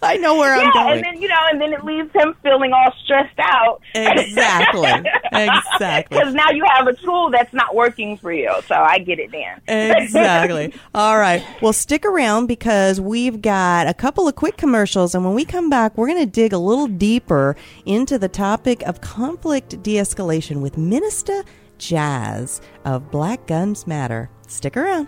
[0.01, 0.93] I know where I'm Yeah, going.
[0.93, 3.81] and then you know, and then it leaves him feeling all stressed out.
[3.93, 4.87] Exactly.
[5.33, 6.17] Exactly.
[6.17, 8.49] Because now you have a tool that's not working for you.
[8.67, 9.59] So I get it, Dan.
[9.67, 10.73] exactly.
[10.95, 11.43] All right.
[11.61, 15.13] Well, stick around because we've got a couple of quick commercials.
[15.13, 18.81] And when we come back, we're going to dig a little deeper into the topic
[18.83, 21.43] of conflict de escalation with Minister
[21.77, 24.29] Jazz of Black Guns Matter.
[24.47, 25.07] Stick around.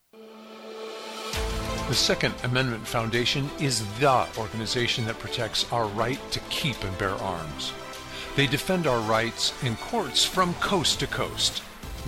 [1.91, 7.15] The Second Amendment Foundation is the organization that protects our right to keep and bear
[7.15, 7.73] arms.
[8.37, 11.61] They defend our rights in courts from coast to coast.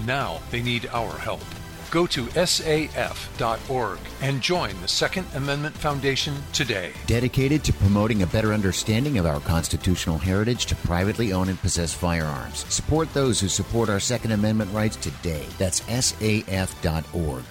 [0.05, 1.43] Now they need our help.
[1.91, 6.93] Go to saf.org and join the Second Amendment Foundation today.
[7.05, 11.93] Dedicated to promoting a better understanding of our constitutional heritage to privately own and possess
[11.93, 12.65] firearms.
[12.73, 15.45] Support those who support our Second Amendment rights today.
[15.57, 17.43] That's saf.org.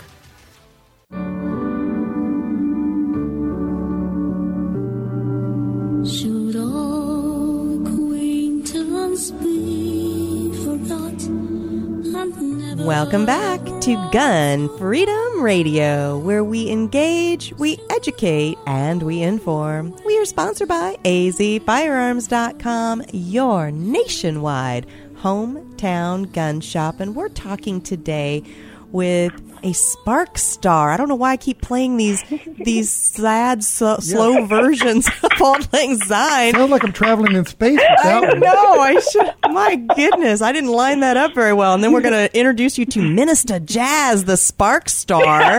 [12.22, 19.92] Welcome back to Gun Freedom Radio, where we engage, we educate, and we inform.
[20.06, 28.44] We are sponsored by azfirearms.com, your nationwide hometown gun shop, and we're talking today
[28.92, 29.33] with
[29.64, 30.90] a spark star.
[30.90, 32.22] I don't know why I keep playing these
[32.64, 36.52] these sad, so, slow versions of Auld Lang Syne.
[36.55, 38.40] Sounds like I'm traveling in space with that I one.
[38.40, 38.81] know.
[38.81, 39.33] I should.
[39.52, 41.74] My goodness, I didn't line that up very well.
[41.74, 45.59] And then we're going to introduce you to Minister Jazz, the Spark Star.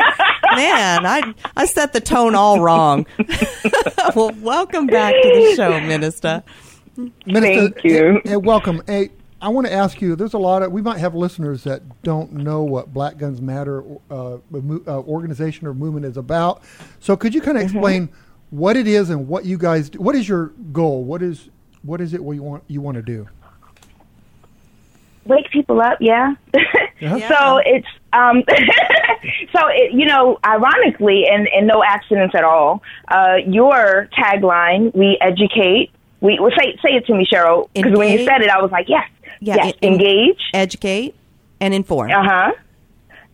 [0.56, 3.06] Man, I I set the tone all wrong.
[4.16, 6.44] well, welcome back to the show, Minister.
[7.26, 7.42] Minister,
[7.72, 8.22] Thank you.
[8.24, 8.84] Hey, welcome.
[8.86, 9.10] Hey,
[9.44, 10.16] I want to ask you.
[10.16, 13.84] There's a lot of we might have listeners that don't know what Black Guns Matter
[14.10, 16.64] uh, mo- uh, organization or movement is about.
[17.00, 17.76] So, could you kind of Mm-hmm.
[17.78, 18.10] explain
[18.52, 20.00] what it is and what you guys do?
[20.00, 21.04] What is your goal?
[21.04, 21.50] What is
[21.82, 22.24] what is it?
[22.24, 23.28] What you want you want to do?
[25.26, 26.34] wake people up yeah,
[27.00, 27.30] Yeah.
[27.30, 28.44] so it's um
[29.56, 35.18] so it, you know ironically and, and no accidents at all uh your tagline we
[35.22, 38.62] educate we well, say say it to me cheryl because when you said it i
[38.62, 40.42] was like yes Yeah, yes en- engage.
[40.54, 41.16] Educate
[41.60, 42.12] and inform.
[42.12, 42.52] uh-huh.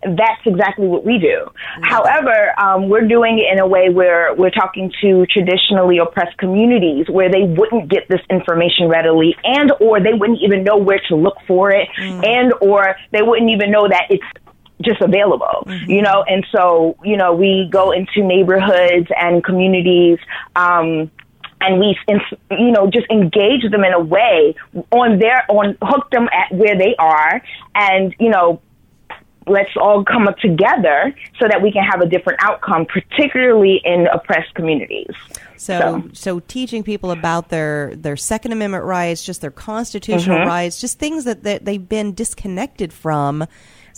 [0.01, 1.51] That's exactly what we do.
[1.81, 7.07] However, um, we're doing it in a way where we're talking to traditionally oppressed communities
[7.09, 11.17] where they wouldn't get this information readily and or they wouldn't even know where to
[11.17, 14.23] look for it and or they wouldn't even know that it's
[14.81, 20.17] just available, you know, and so, you know, we go into neighborhoods and communities,
[20.55, 21.11] um,
[21.61, 21.97] and we,
[22.51, 24.55] you know, just engage them in a way
[24.91, 27.41] on their, on, hook them at where they are
[27.75, 28.61] and, you know,
[29.47, 34.07] let's all come up together so that we can have a different outcome, particularly in
[34.07, 35.09] oppressed communities.
[35.57, 40.45] So, so teaching people about their their Second Amendment rights, just their constitutional Mhm.
[40.45, 43.45] rights, just things that, that they've been disconnected from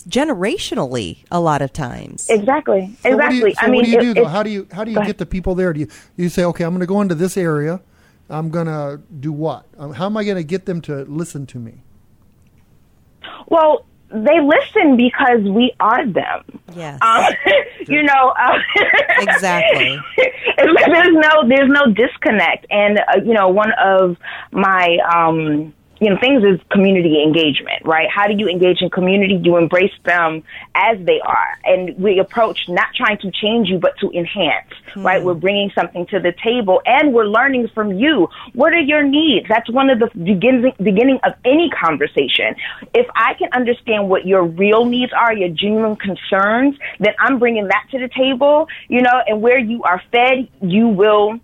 [0.08, 2.26] generationally a lot of times.
[2.28, 2.94] Exactly.
[3.02, 3.54] So what do you- exactly.
[3.54, 4.28] so I mean, what do you it- do though?
[4.28, 5.18] How do you how do you get ahead.
[5.18, 5.72] the people there?
[5.72, 7.80] Do you you say, okay, I'm going to go into this area.
[8.30, 9.66] I'm going to do what?
[9.78, 11.82] Um, how am I going to get them to listen to me?
[13.48, 16.60] Well, they listen because we are them.
[16.74, 16.98] Yes.
[17.02, 17.24] Um,
[17.88, 18.58] you know, uh,
[19.20, 19.98] Exactly.
[20.56, 24.16] there's no there's no disconnect, and uh, you know, one of
[24.50, 28.08] my um, you know things is community engagement, right?
[28.10, 29.40] How do you engage in community?
[29.40, 30.42] You embrace them
[30.74, 35.06] as they are, and we approach not trying to change you, but to enhance, hmm.
[35.06, 35.22] right?
[35.22, 38.28] We're bringing something to the table, and we're learning from you.
[38.52, 39.46] What are your needs?
[39.48, 42.56] That's one of the beginning beginning of any conversation.
[42.94, 47.68] If I can understand what your real needs are, your genuine concerns, then I'm bringing
[47.68, 51.38] that to the table, you know, and where you are fed, you will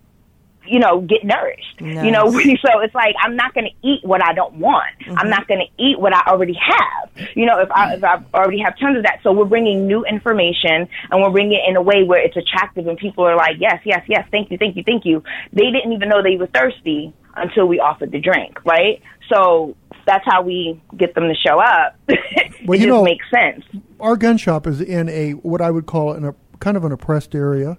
[0.71, 1.81] you know, get nourished.
[1.81, 4.87] You know, so it's like I'm not going to eat what I don't want.
[5.07, 5.29] I'm mm-hmm.
[5.31, 7.29] not going to eat what I already have.
[7.37, 10.05] You know, if I if I already have tons of that, so we're bringing new
[10.05, 13.57] information and we're bringing it in a way where it's attractive and people are like,
[13.59, 15.23] yes, yes, yes, thank you, thank you, thank you.
[15.53, 19.01] They didn't even know they were thirsty until we offered the drink, right?
[19.33, 19.77] So
[20.07, 21.97] that's how we get them to show up.
[22.09, 23.65] it Well, you know- makes sense.
[24.01, 26.93] our gun shop is in a what I would call in a kind of an
[26.93, 27.79] oppressed area,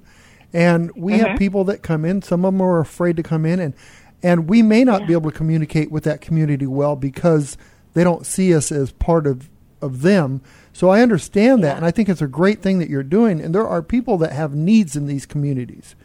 [0.54, 1.28] and we Mhm.
[1.28, 2.22] have people that come in.
[2.22, 3.74] Some of them are afraid to come in, and
[4.22, 7.56] and we may not be able to communicate with that community well because
[7.94, 9.50] they don't see us as part of
[9.82, 10.42] of them.
[10.74, 13.40] So I understand that, and I think it's a great thing that you're doing.
[13.40, 15.96] And there are people that have needs in these communities.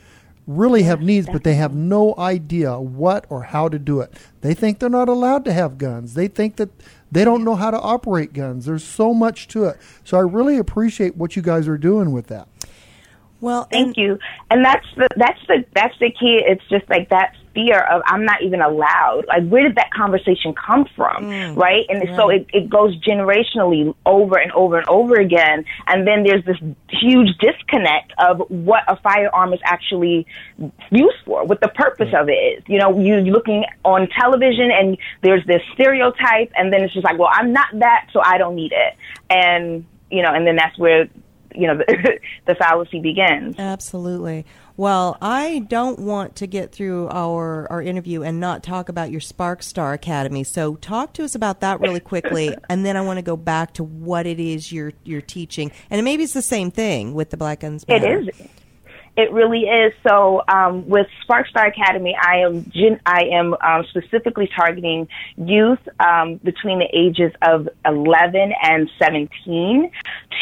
[0.47, 4.13] Really have needs, but they have no idea what or how to do it.
[4.43, 6.15] They think they're not allowed to have guns.
[6.15, 6.69] They think that
[7.11, 8.67] they don't know how to operate guns.
[8.67, 9.79] There's so much to it.
[10.05, 12.47] So I really appreciate what you guys are doing with that.
[13.45, 14.19] Well, thank you.
[14.51, 16.43] And that's the that's the that's the key.
[16.47, 19.25] It's just like that fear of I'm not even allowed.
[19.29, 21.25] Like where did that conversation come from?
[21.25, 21.55] Mm.
[21.55, 21.85] right?
[21.91, 25.67] And so it, it goes generationally over and over and over again.
[25.87, 26.57] And then there's this
[26.89, 30.27] huge disconnect of what a firearm is actually
[30.91, 32.23] used for, what the purpose mm.
[32.23, 32.65] of it is.
[32.67, 37.05] You know, you you're looking on television and there's this stereotype and then it's just
[37.05, 38.97] like, well, I'm not that, so I don't need it.
[39.29, 41.09] And you know, and then that's where
[41.55, 43.57] you know the, the fallacy begins.
[43.59, 44.45] Absolutely.
[44.77, 49.21] Well, I don't want to get through our, our interview and not talk about your
[49.21, 50.43] Spark Star Academy.
[50.43, 53.75] So talk to us about that really quickly, and then I want to go back
[53.75, 57.37] to what it is you're you're teaching, and maybe it's the same thing with the
[57.37, 57.85] Black Guns.
[57.89, 58.29] It is.
[59.17, 59.93] It really is.
[60.07, 62.71] So um, with Sparkstar Academy, I am
[63.07, 69.91] I am um, specifically targeting youth um, between the ages of 11 and 17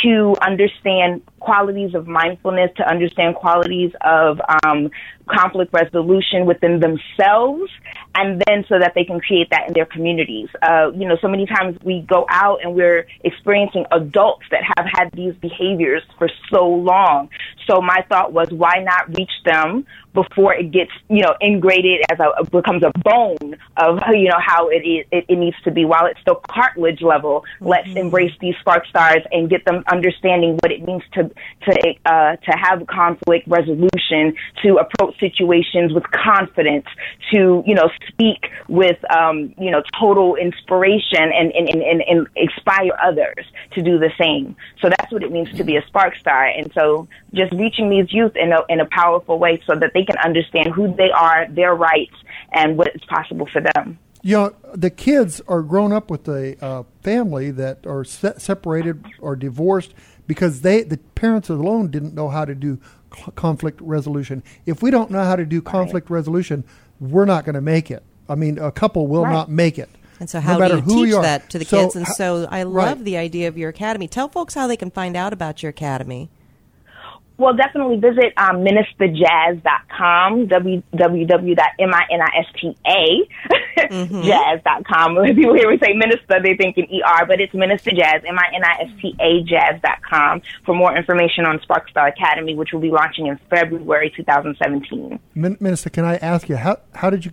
[0.02, 4.90] to understand qualities of mindfulness, to understand qualities of um,
[5.28, 7.70] conflict resolution within themselves,
[8.14, 10.48] and then so that they can create that in their communities.
[10.62, 14.86] Uh, you know, so many times we go out and we're experiencing adults that have
[14.96, 17.28] had these behaviors for so long.
[17.66, 22.18] So my thought was, why not reach them before it gets, you know, ingrained as
[22.20, 25.84] a becomes a bone of you know how it is it, it needs to be.
[25.84, 30.70] While it's still cartilage level, let's embrace these spark stars and get them understanding what
[30.70, 31.30] it means to
[31.64, 36.86] to uh, to have conflict resolution, to approach situations with confidence,
[37.32, 42.26] to you know speak with um, you know total inspiration and and, and, and and
[42.36, 44.56] inspire others to do the same.
[44.80, 46.46] So that's what it means to be a spark star.
[46.46, 50.01] And so just reaching these youth in a in a powerful way so that they
[50.04, 52.14] can understand who they are, their rights,
[52.52, 53.98] and what is possible for them.
[54.22, 59.04] You know, the kids are grown up with a uh, family that are se- separated
[59.18, 59.94] or divorced
[60.28, 62.78] because they, the parents alone, didn't know how to do
[63.16, 64.42] c- conflict resolution.
[64.64, 66.62] If we don't know how to do conflict resolution,
[67.00, 68.04] we're not going to make it.
[68.28, 69.32] I mean, a couple will Right.
[69.32, 69.90] not make it.
[70.20, 71.22] And so, no how matter do you who teach are.
[71.22, 71.96] that to the So, kids?
[71.96, 72.86] And so, I right.
[72.86, 74.06] love the idea of your academy.
[74.06, 76.30] Tell folks how they can find out about your academy.
[77.42, 83.26] Well, definitely visit um, ministajazz.com, www.minista
[83.78, 84.22] Mm-hmm.
[84.22, 85.14] jazz.com.
[85.16, 89.42] When people hear me say minister, they think in ER, but it's Minister Jazz, M-I-N-I-S-T-A
[89.42, 95.18] jazz.com for more information on Sparkstar Academy, which will be launching in February 2017.
[95.34, 97.32] Min- Minister, can I ask you how how did you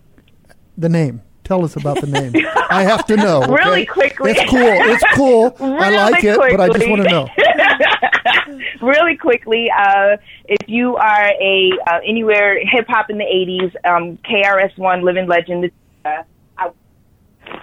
[0.77, 1.21] the name?
[1.49, 2.31] Tell us about the name.
[2.69, 3.41] I have to know.
[3.43, 3.53] okay?
[3.53, 4.33] Really quickly.
[4.33, 4.59] It's cool.
[4.61, 5.55] It's cool.
[5.59, 6.91] I Really like it, but I just quickly.
[6.91, 8.59] want to know.
[8.87, 14.17] really quickly, uh, if you are a uh, anywhere hip hop in the '80s, um,
[14.17, 15.71] KRS One, living legend.
[16.05, 16.21] Uh,
[16.55, 16.69] I,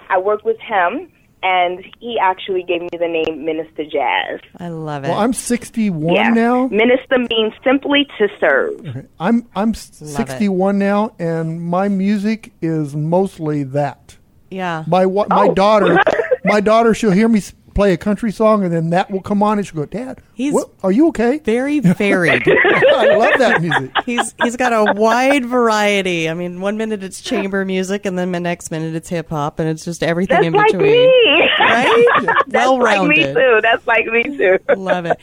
[0.09, 1.09] I work with him,
[1.43, 4.39] and he actually gave me the name Minister Jazz.
[4.57, 5.09] I love it.
[5.09, 6.29] Well, I'm 61 yeah.
[6.29, 6.67] now.
[6.67, 9.07] Minister means simply to serve.
[9.19, 10.27] I'm I'm Love it.
[10.29, 14.17] 61 now, and my music is mostly that.
[14.49, 14.83] yeah.
[14.87, 15.53] My wa- my Oh.
[15.53, 15.97] daughter,
[16.45, 19.43] my daughter, she'll hear me s- play a country song, and then that will come
[19.43, 22.41] on, and she'll go, "Dad, He's what, are you okay?" Very varied.
[22.47, 23.91] I love that music.
[24.05, 26.27] he's he's got a wide variety.
[26.27, 29.59] I mean, one minute it's chamber music, and then the next minute it's hip hop,
[29.59, 30.91] and it's just everything That's in like between.
[30.91, 31.49] me.
[31.59, 32.05] Right?
[32.47, 33.33] That's like me Well-rounded.
[33.35, 33.59] too.
[33.61, 34.57] That's like me too.
[34.75, 35.19] Love it.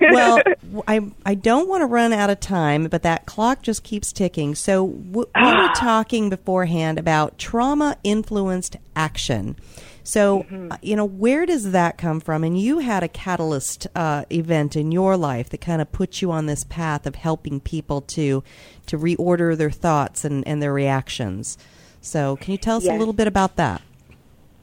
[0.00, 0.40] Well,
[0.86, 4.54] I I don't want to run out of time, but that clock just keeps ticking.
[4.54, 9.56] So w- we were talking beforehand about trauma influenced action.
[10.08, 10.72] So Mm-hmm.
[10.72, 12.42] uh, you know where does that come from?
[12.42, 16.30] And you had a catalyst uh, event in your life that kind of put you
[16.30, 18.42] on this path of helping people to
[18.86, 21.58] to reorder their thoughts and, and their reactions.
[22.00, 23.82] So can you tell us a little bit about that?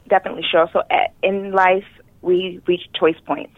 [0.08, 0.68] definitely sure.
[0.72, 1.86] So at, in life,
[2.22, 3.52] we reach choice points.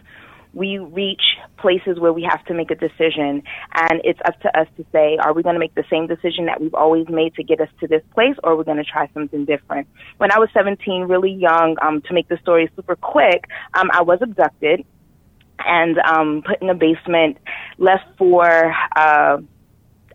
[0.53, 1.23] We reach
[1.59, 3.43] places where we have to make a decision,
[3.75, 6.47] and it's up to us to say, are we going to make the same decision
[6.47, 8.85] that we've always made to get us to this place, or are we going to
[8.85, 9.89] try something different?
[10.17, 13.45] When I was 17, really young, um, to make the story super quick,
[13.75, 14.85] um, I was abducted
[15.59, 17.39] and um, put in a basement,
[17.79, 18.47] left for,
[18.97, 19.39] uh,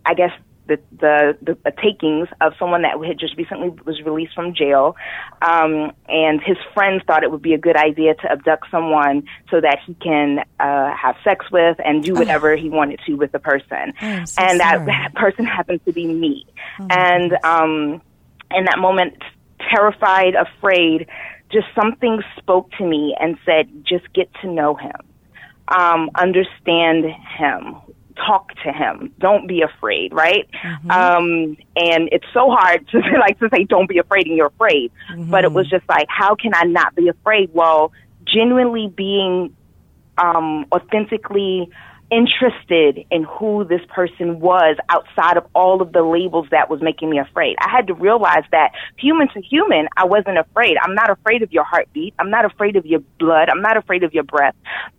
[0.06, 0.32] I guess,
[0.68, 4.95] the, the the the takings of someone that had just recently was released from jail,
[5.41, 9.59] um, and his friends thought it would be a good idea to abduct someone so
[9.61, 13.39] that he can uh, have sex with and do whatever he wanted to with the
[13.39, 13.93] person.
[14.26, 16.45] So and that, that person happens to be me.
[16.80, 18.01] and um,
[18.51, 19.22] in that moment,
[19.70, 21.07] terrified, afraid,
[21.51, 24.95] just something spoke to me and said, "Just get to know him."
[25.68, 27.76] um, understand him,
[28.16, 29.14] talk to him.
[29.20, 30.49] Don't be afraid, right?
[30.89, 34.91] Um, and it's so hard to like to say, "Don't be afraid," and you're afraid.
[35.18, 37.49] But it was just like, how can I not be afraid?
[37.53, 37.91] Well,
[38.26, 39.55] genuinely being
[40.18, 41.70] um, authentically
[42.14, 47.09] interested in who this person was outside of all of the labels that was making
[47.09, 47.55] me afraid.
[47.59, 50.78] I had to realize that human to human, I wasn't afraid.
[50.84, 52.14] I'm not afraid of your heartbeat.
[52.20, 53.49] I'm not afraid of your blood.
[53.49, 54.55] I'm not afraid of your breath,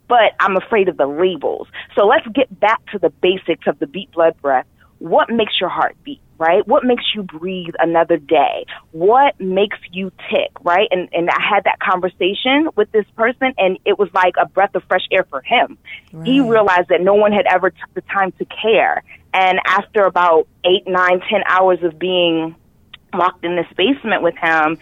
[0.09, 1.67] but I'm afraid of the labels.
[1.97, 4.65] So let's get back to the basics of the beat, blood, breath.
[4.99, 6.21] What makes your heart beat?
[6.37, 6.67] Right?
[6.67, 8.65] What makes you breathe another day?
[8.91, 10.87] What makes you tick, right?
[10.91, 14.75] And and I had that conversation with this person and it was like a breath
[14.75, 15.77] of fresh air for him.
[16.23, 19.03] He realized that no one had ever took the time to care.
[19.33, 22.55] And after about eight, nine, ten hours of being
[23.13, 24.77] locked in this basement with him,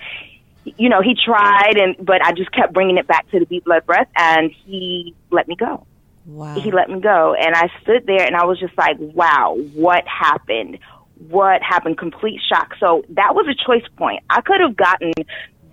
[0.77, 3.65] you know, he tried and but I just kept bringing it back to the deep
[3.65, 5.85] blood breath and he let me go.
[6.25, 6.57] Wow.
[6.59, 10.07] He let me go and I stood there and I was just like, wow, what
[10.07, 10.79] happened?
[11.29, 11.97] What happened?
[11.97, 12.75] Complete shock.
[12.79, 14.23] So that was a choice point.
[14.29, 15.13] I could have gotten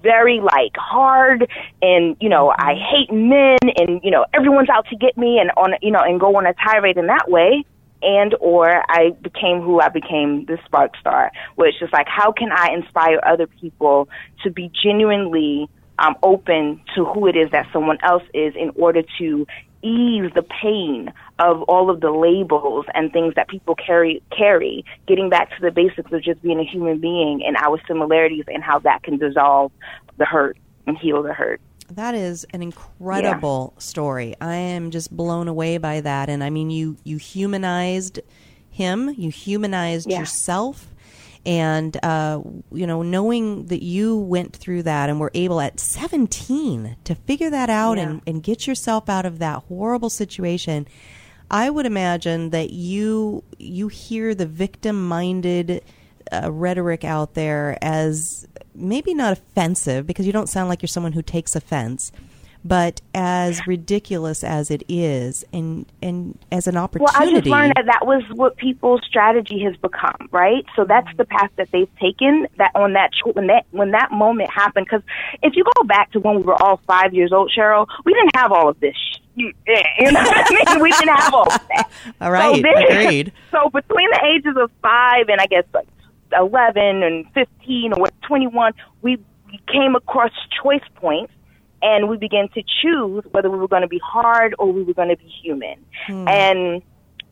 [0.03, 1.49] very like hard
[1.83, 5.51] and you know I hate men and you know everyone's out to get me and
[5.57, 7.65] on you know and go on a tirade in that way
[8.03, 12.51] and or I became who I became the spark star which is like how can
[12.51, 14.09] I inspire other people
[14.43, 19.03] to be genuinely um, open to who it is that someone else is in order
[19.19, 19.47] to
[19.83, 25.29] ease the pain of all of the labels and things that people carry carry getting
[25.29, 28.79] back to the basics of just being a human being and our similarities and how
[28.79, 29.73] that can dissolve
[30.19, 31.61] the hurt and heal the hurt
[31.93, 34.35] That is an incredible story.
[34.41, 36.29] I am just blown away by that.
[36.29, 38.21] And I mean, you you humanized
[38.71, 40.21] him, you humanized Yeah.
[40.21, 40.87] yourself,
[41.47, 46.97] and uh, you know, knowing that you went through that and were able at 17
[47.05, 48.05] to figure that out Yeah.
[48.11, 50.87] and, and get yourself out of that horrible situation.
[51.51, 55.83] I would imagine that you you hear the victim minded
[56.33, 61.13] uh, rhetoric out there as maybe not offensive because you don't sound like you're someone
[61.13, 62.13] who takes offense,
[62.65, 67.29] but as ridiculous as it is, and and as an opportunity, Well.
[67.29, 70.65] I just learned that that was what people's strategy has become, right?
[70.77, 72.47] So that's the path that they've taken.
[72.59, 75.03] That on that when that when that moment happened, because
[75.43, 78.37] if you go back to when we were all five years old, Cheryl, we didn't
[78.37, 78.95] have all of this.
[78.95, 80.83] sh- You eh, know what I mean?
[80.83, 81.91] We didn't have all of that.
[82.21, 83.33] All right, so then- agreed.
[83.51, 85.89] So between the ages of five and I guess like
[86.39, 89.17] eleven and fifteen or twenty one, we
[89.51, 90.31] we came across
[90.63, 91.33] choice points
[91.83, 94.95] and we began to choose whether we were going to be hard or we were
[94.95, 95.77] going to be human.
[96.07, 96.29] Hmm.
[96.29, 96.83] And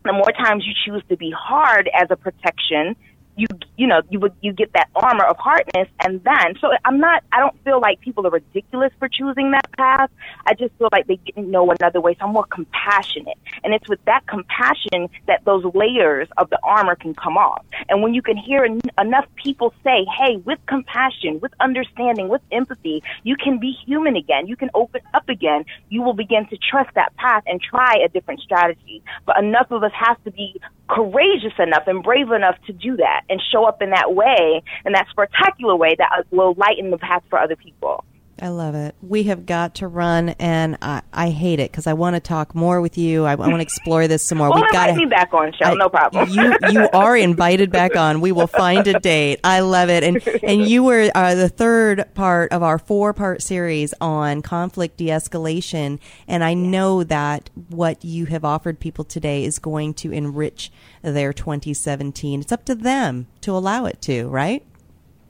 [0.05, 2.97] the more times you choose to be hard as a protection,
[3.39, 6.99] you you know you would you get that armor of hardness, and then so I'm
[6.99, 10.11] not I don't feel like people are ridiculous for choosing that path.
[10.47, 12.15] I just feel like they didn't know another way.
[12.19, 16.97] So I'm more compassionate, and it's with that compassion that those layers of the armor
[16.97, 17.65] can come off.
[17.89, 22.43] And when you can hear en- enough people say, "Hey, with compassion, with understanding, with
[22.51, 24.49] empathy, you can be human again.
[24.49, 25.65] You can open up again.
[25.89, 29.85] You will begin to trust that path and try a different strategy." But enough of
[29.85, 33.83] us have to be courageous enough and brave enough to do that and show up
[33.83, 38.05] in that way, in that spectacular way that will lighten the path for other people.
[38.41, 38.95] I love it.
[39.03, 42.55] We have got to run, and I, I hate it because I want to talk
[42.55, 43.25] more with you.
[43.25, 44.49] I, I want to explore this some more.
[44.59, 45.77] Well, We've got to be back on, Shell.
[45.77, 46.29] No problem.
[46.31, 48.21] you you are invited back on.
[48.21, 49.41] We will find a date.
[49.45, 50.03] I love it.
[50.03, 54.97] And and you were uh, the third part of our four part series on conflict
[54.97, 55.99] de-escalation.
[56.27, 60.73] And I know that what you have offered people today is going to enrich
[61.03, 62.41] their 2017.
[62.41, 64.65] It's up to them to allow it to, right?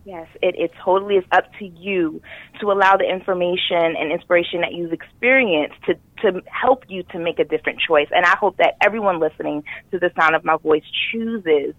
[0.09, 2.23] Yes, it, it totally is up to you
[2.63, 7.39] to allow the information and inspiration that you've experienced to, to help you to make
[7.39, 8.07] a different choice.
[8.11, 10.83] And I hope that everyone listening to the sound of my voice
[11.13, 11.75] chooses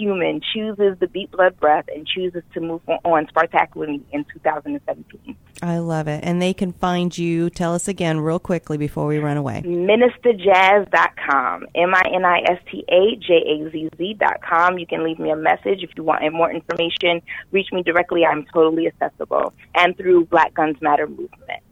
[0.00, 5.36] human, chooses the beat blood breath, and chooses to move on, spectacularly in 2017.
[5.62, 6.24] I love it.
[6.24, 7.50] And they can find you.
[7.50, 9.62] Tell us again, real quickly, before we run away.
[9.64, 11.66] ministajazz.com.
[11.74, 14.78] M-I-N-I-S-T-A-J-A-Z-Z dot com.
[14.78, 17.20] You can leave me a message if you want more information.
[17.52, 18.24] Reach me directly.
[18.24, 19.52] I'm totally accessible.
[19.74, 21.62] And through Black Guns Matter movement.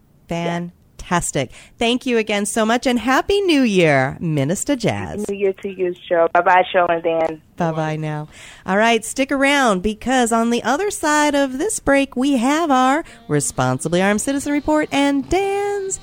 [1.09, 1.53] Fantastic.
[1.79, 5.27] Thank you again so much, and Happy New Year, Minister Jazz.
[5.29, 6.29] New Year to you, show.
[6.35, 7.43] Bye bye, show and Dan.
[7.57, 8.29] Bye bye now.
[8.67, 13.05] All right, stick around because on the other side of this break, we have our
[13.27, 15.99] Responsibly Armed Citizen Report and Dan's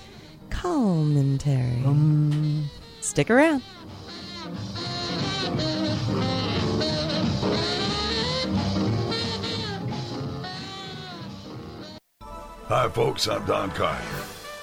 [0.50, 1.84] commentary.
[1.86, 2.68] Um.
[3.02, 3.62] Stick around.
[12.68, 13.28] Hi, folks.
[13.28, 14.35] I'm Don Carter.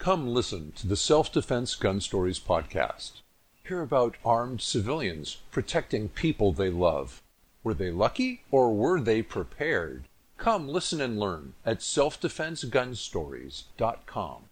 [0.00, 3.20] Come listen to the Self Defense Gun Stories podcast.
[3.68, 7.20] Hear about armed civilians protecting people they love.
[7.62, 10.04] Were they lucky or were they prepared?
[10.38, 14.49] Come listen and learn at selfdefensegunstories.com.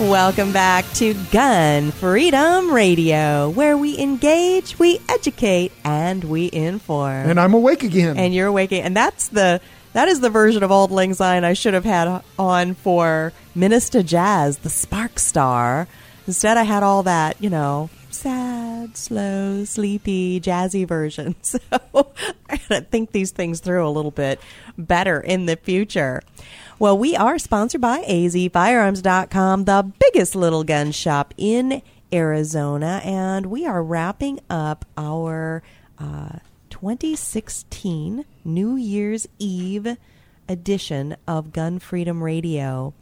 [0.00, 7.28] Welcome back to Gun Freedom Radio, where we engage, we educate, and we inform.
[7.30, 8.16] And I'm awake again.
[8.18, 9.60] And you're awake, and that's the
[9.92, 14.02] that is the version of Auld Lang Syne I should have had on for Minister
[14.02, 15.86] Jazz, the Spark Star.
[16.26, 21.34] Instead, I had all that, you know, sad, slow, sleepy, jazzy version.
[21.42, 21.58] So
[22.48, 24.40] I gotta think these things through a little bit
[24.76, 26.22] better in the future.
[26.82, 31.80] Well, we are sponsored by azfirearms.com, the biggest little gun shop in
[32.12, 35.62] Arizona, and we are wrapping up our
[36.00, 39.96] uh, 2016 New Year's Eve
[40.48, 42.94] edition of Gun Freedom Radio.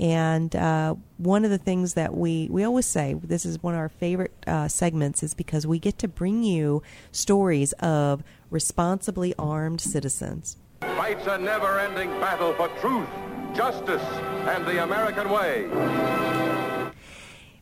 [0.00, 3.80] And uh, one of the things that we, we always say, this is one of
[3.80, 6.82] our favorite uh, segments, is because we get to bring you
[7.12, 10.56] stories of responsibly armed citizens.
[10.96, 13.06] Fights a never ending battle for truth,
[13.54, 14.02] justice,
[14.48, 15.68] and the American way.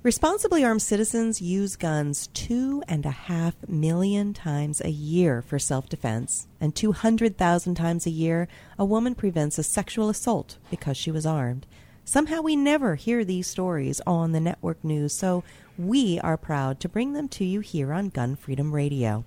[0.05, 5.89] Responsibly armed citizens use guns two and a half million times a year for self
[5.89, 8.47] defense, and 200,000 times a year,
[8.79, 11.67] a woman prevents a sexual assault because she was armed.
[12.05, 15.43] Somehow we never hear these stories on the network news, so
[15.77, 19.25] we are proud to bring them to you here on Gun Freedom Radio.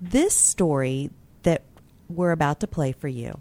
[0.00, 1.10] This story
[1.42, 1.62] that
[2.14, 3.40] we're about to play for you,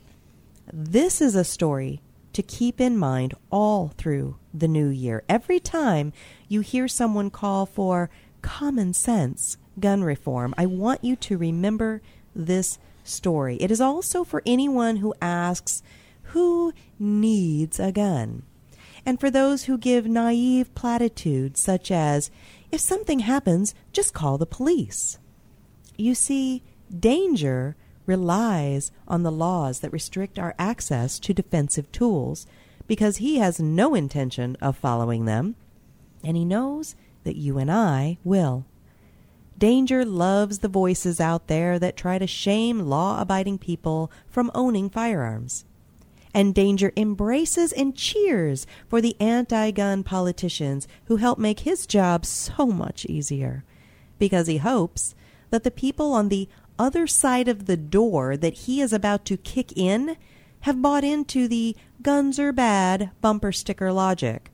[0.72, 2.02] this is a story
[2.34, 5.24] to keep in mind all through the new year.
[5.30, 6.14] Every time
[6.48, 8.10] you hear someone call for
[8.42, 12.02] common sense gun reform, I want you to remember
[12.36, 13.58] this story.
[13.58, 15.84] It is also for anyone who asks,
[16.28, 18.44] who needs a gun?
[19.06, 22.32] And for those who give naive platitudes such as,
[22.72, 25.20] if something happens, just call the police.
[25.98, 26.64] You see,
[26.98, 27.76] danger
[28.06, 32.46] relies on the laws that restrict our access to defensive tools
[32.88, 35.56] because he has no intention of following them,
[36.24, 38.66] and he knows that you and I will.
[39.58, 44.90] Danger loves the voices out there that try to shame law abiding people from owning
[44.90, 45.66] firearms.
[46.34, 52.26] And Danger embraces and cheers for the anti gun politicians who help make his job
[52.26, 53.64] so much easier.
[54.18, 55.14] Because he hopes
[55.52, 56.50] that the people on the
[56.80, 60.18] other side of the door that he is about to kick in
[60.62, 64.50] have bought into the guns are bad bumper sticker logic.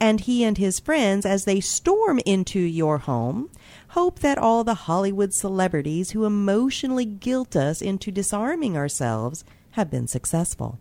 [0.00, 3.50] And he and his friends, as they storm into your home,
[3.88, 10.06] hope that all the Hollywood celebrities who emotionally guilt us into disarming ourselves have been
[10.06, 10.78] successful.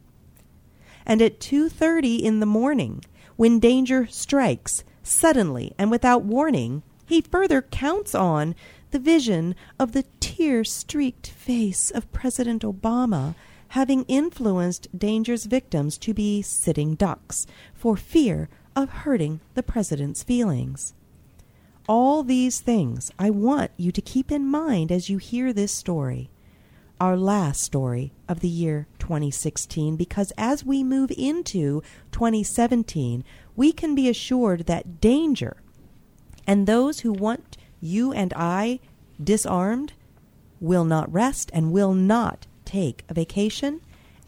[1.06, 3.04] And at 2:30 in the morning,
[3.38, 8.54] when danger strikes suddenly and without warning, he further counts on
[8.92, 13.36] the vision of the tear streaked face of President Obama
[13.70, 20.94] having influenced Danger's victims to be sitting ducks for fear of hurting the president's feelings.
[21.88, 26.30] All these things I want you to keep in mind as you hear this story,
[27.00, 31.82] our last story of the year 2016, because as we move into
[32.12, 33.24] 2017,
[33.56, 35.58] we can be assured that danger
[36.46, 38.80] and those who want you and I
[39.24, 39.94] disarmed
[40.60, 43.82] will not rest and will not take a vacation,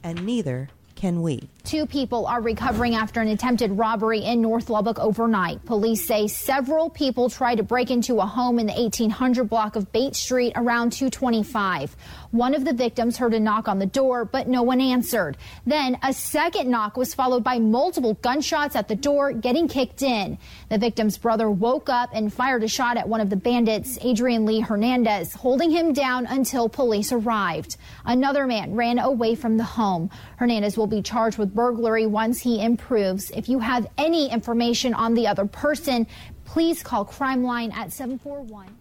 [0.03, 0.69] and neither
[0.99, 1.47] can we.
[1.63, 5.63] Two people are recovering after an attempted robbery in North Lubbock overnight.
[5.65, 9.91] Police say several people tried to break into a home in the 1800 block of
[9.91, 11.95] Bate Street around 225.
[12.31, 15.37] One of the victims heard a knock on the door, but no one answered.
[15.65, 20.37] Then a second knock was followed by multiple gunshots at the door, getting kicked in.
[20.69, 24.45] The victim's brother woke up and fired a shot at one of the bandits, Adrian
[24.45, 27.77] Lee Hernandez, holding him down until police arrived.
[28.05, 30.09] Another man ran away from the home.
[30.37, 33.31] Hernandez will be charged with burglary once he improves.
[33.31, 36.07] If you have any information on the other person,
[36.45, 38.75] please call Crime Line at 741.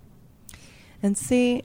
[1.03, 1.63] And see,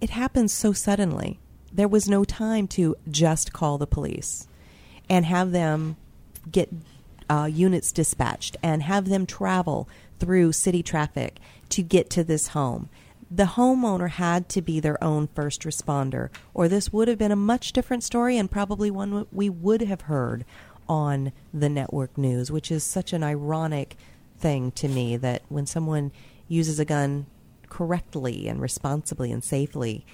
[0.00, 1.38] it happens so suddenly.
[1.72, 4.46] There was no time to just call the police
[5.08, 5.96] and have them
[6.50, 6.70] get
[7.28, 11.38] uh, units dispatched and have them travel through city traffic
[11.70, 12.88] to get to this home.
[13.34, 17.36] The homeowner had to be their own first responder, or this would have been a
[17.36, 20.44] much different story and probably one we would have heard
[20.86, 23.96] on the network news, which is such an ironic
[24.38, 26.12] thing to me that when someone
[26.46, 27.24] uses a gun
[27.70, 30.04] correctly and responsibly and safely,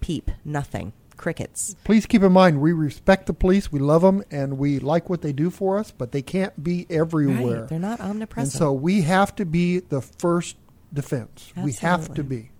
[0.00, 1.74] peep, nothing, crickets.
[1.82, 5.22] Please keep in mind, we respect the police, we love them, and we like what
[5.22, 7.62] they do for us, but they can't be everywhere.
[7.62, 8.54] Right, they're not omnipresent.
[8.54, 10.56] And so we have to be the first
[10.92, 11.52] defense.
[11.56, 12.50] We have to be.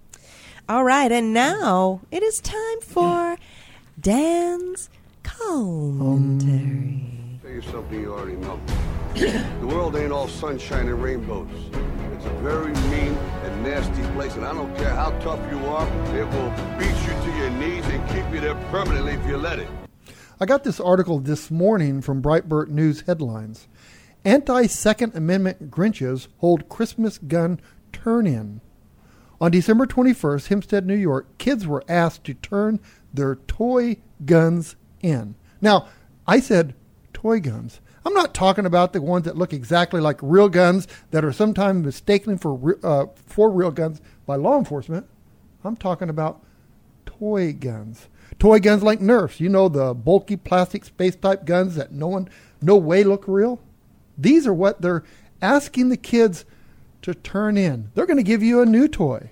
[0.69, 3.37] All right, and now it is time for
[4.01, 4.89] Dan's
[5.25, 7.03] commentary.
[7.43, 8.61] Tell you something you already know.
[9.15, 11.51] the world ain't all sunshine and rainbows.
[12.15, 15.87] It's a very mean and nasty place, and I don't care how tough you are,
[16.17, 19.59] it will beat you to your knees and keep you there permanently if you let
[19.59, 19.69] it.
[20.39, 23.67] I got this article this morning from Breitbart News headlines.
[24.25, 27.61] Anti Second Amendment Grinches hold Christmas gun
[27.93, 28.61] turn in.
[29.43, 32.79] On December 21st, Hempstead, New York, kids were asked to turn
[33.13, 35.35] their toy guns in.
[35.61, 35.89] Now,
[36.29, 36.77] I said
[37.13, 37.81] toy guns.
[38.07, 41.85] I'm not talking about the ones that look exactly like real guns that are sometimes
[41.85, 45.09] mistaken for uh, for real guns by law enforcement.
[45.65, 46.41] I'm talking about
[47.05, 48.07] toy guns.
[48.39, 52.29] Toy guns like Nerfs, you know the bulky plastic space type guns that no one
[52.61, 53.61] no way look real.
[54.17, 55.03] These are what they're
[55.41, 56.45] asking the kids
[57.03, 57.91] to turn in.
[57.95, 59.31] They're going to give you a new toy.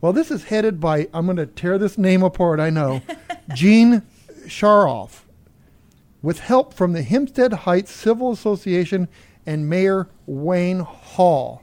[0.00, 3.02] Well, this is headed by I'm going to tear this name apart, I know.
[3.54, 4.02] Gene
[4.46, 5.20] Sharoff
[6.22, 9.08] with help from the Hempstead Heights Civil Association
[9.46, 11.62] and Mayor Wayne Hall.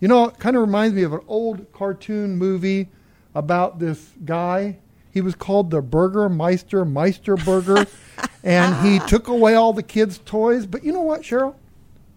[0.00, 2.88] You know, it kind of reminds me of an old cartoon movie
[3.34, 4.78] about this guy.
[5.12, 7.88] He was called the Burgermeister Meisterburger,
[8.44, 10.66] and he took away all the kids' toys.
[10.66, 11.54] But you know what, Cheryl?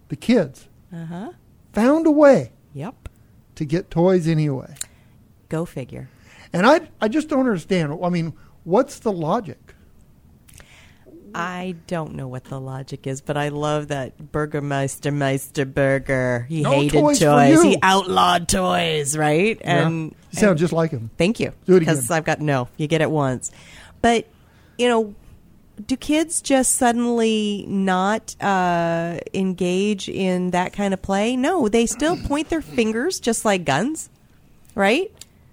[0.08, 1.30] The kids Uh huh.
[1.72, 3.08] Found a way Yep.
[3.56, 4.74] to get toys anyway.
[5.48, 6.08] Go figure.
[6.52, 7.96] And I, I just don't understand.
[8.02, 8.32] I mean,
[8.64, 9.74] what's the logic?
[11.32, 16.46] I don't know what the logic is, but I love that Burgermeister Meisterburger.
[16.48, 17.62] He No hated toys toys.
[17.62, 19.56] He outlawed toys, right?
[19.60, 19.86] Yeah.
[19.86, 21.10] And You sound and- just like him.
[21.18, 21.52] Thank you.
[21.66, 22.10] Do it Because.
[22.10, 22.68] I've got no.
[22.76, 23.52] You get it once,
[24.02, 24.26] but
[24.76, 25.14] you know,
[25.86, 31.36] do kids just suddenly not uh, engage in that kind of play?
[31.36, 34.10] No, they still point their fingers just like guns,
[34.74, 35.10] right?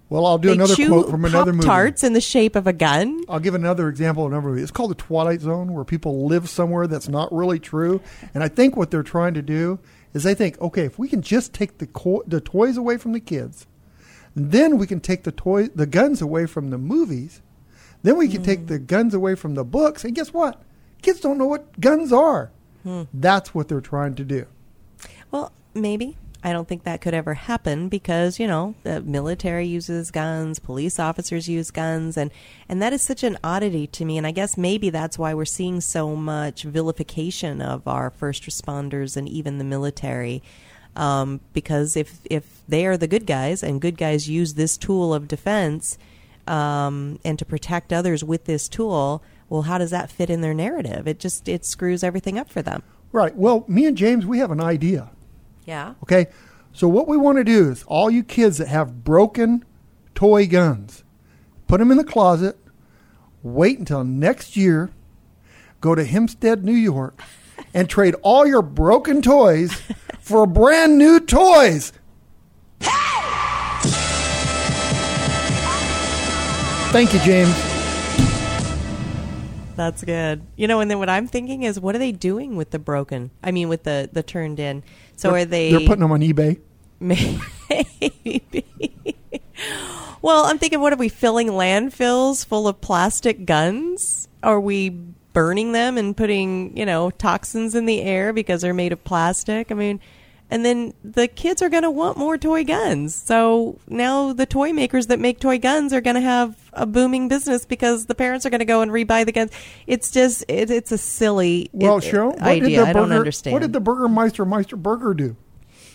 [0.10, 1.66] Well, I'll do They another quote from another movie.
[1.66, 3.24] Pop-Tarts in the shape of a gun.
[3.28, 4.62] I'll give another example of another movie.
[4.62, 8.00] It's called The Twilight Zone, where people live somewhere that's not really true.
[8.34, 9.80] And I think what they're trying to do
[10.14, 13.12] is they think, okay, if we can just take the co- the toys away from
[13.12, 13.68] the kids,
[14.34, 17.42] then we can take the toy the guns away from the movies.
[18.04, 20.04] Then we can take the guns away from the books.
[20.04, 20.62] And guess what?
[21.02, 22.52] Kids don't know what guns are.
[22.84, 23.04] Hmm.
[23.14, 24.46] That's what they're trying to do.
[25.32, 26.18] Well, maybe.
[26.44, 31.00] I don't think that could ever happen because, you know, the military uses guns, police
[31.00, 32.32] officers use guns, and,
[32.70, 34.18] and that is such an oddity to me.
[34.18, 39.18] And I guess maybe that's why we're seeing so much vilification of our first responders
[39.18, 40.44] and even the military.
[40.96, 45.14] Um, because if, if they are the good guys and good guys use this tool
[45.14, 45.98] of defense
[46.48, 50.54] um, and to protect others with this tool, well, how does that fit in their
[50.54, 51.08] narrative?
[51.08, 52.84] It just it screws everything up for them.
[53.12, 53.36] Right.
[53.36, 55.10] Well, me and James, we have an idea.
[55.66, 55.96] Yeah.
[56.04, 56.28] Okay.
[56.74, 59.66] So what we want to do is all you kids that have broken
[60.14, 61.04] toy guns,
[61.68, 62.58] put them in the closet,
[63.42, 64.92] wait until next year,
[65.82, 67.20] go to Hempstead, New York,
[67.74, 69.74] and trade all your broken toys
[70.20, 71.94] for brand new toys.
[76.92, 77.54] Thank you, James.
[79.76, 80.42] That's good.
[80.56, 83.30] You know, and then what I'm thinking is, what are they doing with the broken?
[83.44, 84.84] I mean, with the the turned in.
[85.16, 85.72] So They're- are they?
[85.72, 86.60] They're putting them on eBay.
[87.00, 88.66] Maybe.
[90.22, 94.28] well, I'm thinking, what are we filling landfills full of plastic guns?
[94.42, 98.94] Are we burning them and putting, you know, toxins in the air because they're made
[98.94, 99.72] of plastic?
[99.72, 100.00] I mean,
[100.50, 103.14] and then the kids are going to want more toy guns.
[103.16, 107.28] So now the toy makers that make toy guns are going to have a booming
[107.28, 109.52] business because the parents are going to go and rebuy the guns.
[109.88, 112.70] It's just, it, it's a silly Well, it- Cheryl, what idea.
[112.70, 113.54] did the I don't understand.
[113.54, 115.36] What did the Burgermeister Meisterburger do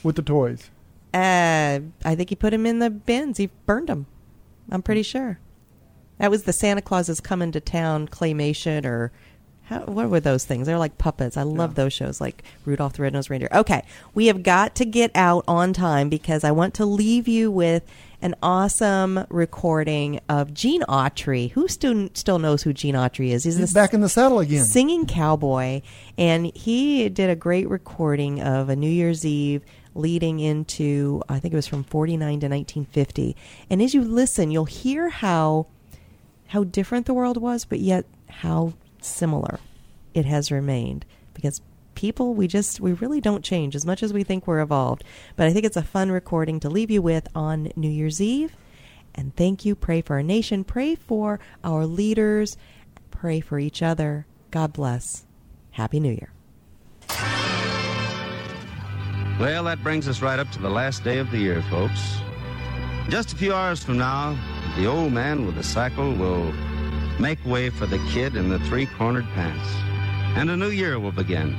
[0.02, 0.70] with the toys?
[1.14, 3.38] Uh, I think he put them in the bins.
[3.38, 4.06] He burned them.
[4.70, 5.38] I'm pretty sure.
[6.18, 9.12] That was the Santa Claus is coming to town claymation or
[9.72, 10.66] how, what were those things?
[10.66, 11.36] They're like puppets.
[11.36, 13.48] I love those shows like Rudolph the Red-Nosed Reindeer.
[13.52, 13.82] Okay,
[14.14, 17.84] we have got to get out on time because I want to leave you with
[18.20, 21.50] an awesome recording of Gene Autry.
[21.52, 23.44] Who still still knows who Gene Autry is?
[23.44, 24.64] He's this back in the saddle again.
[24.64, 25.82] singing cowboy
[26.18, 29.62] and he did a great recording of a new year's eve
[29.94, 33.36] leading into i think it was from 49 to 1950
[33.68, 35.66] and as you listen you'll hear how
[36.48, 38.72] how different the world was but yet how
[39.04, 39.60] similar.
[40.14, 41.04] It has remained.
[41.34, 41.60] Because
[41.94, 45.04] people we just we really don't change as much as we think we're evolved.
[45.36, 48.56] But i think it's a fun recording to leave you with on new year's eve.
[49.14, 49.74] And thank you.
[49.74, 50.64] Pray for our nation.
[50.64, 52.56] Pray for our leaders.
[53.10, 54.26] Pray for each other.
[54.50, 55.26] God bless.
[55.70, 56.32] Happy new year.
[59.38, 62.20] Well, that brings us right up to the last day of the year, folks.
[63.08, 64.38] Just a few hours from now,
[64.76, 66.52] the old man with the cycle will
[67.22, 69.68] make way for the kid in the three cornered pants.
[70.36, 71.56] And a new year will begin.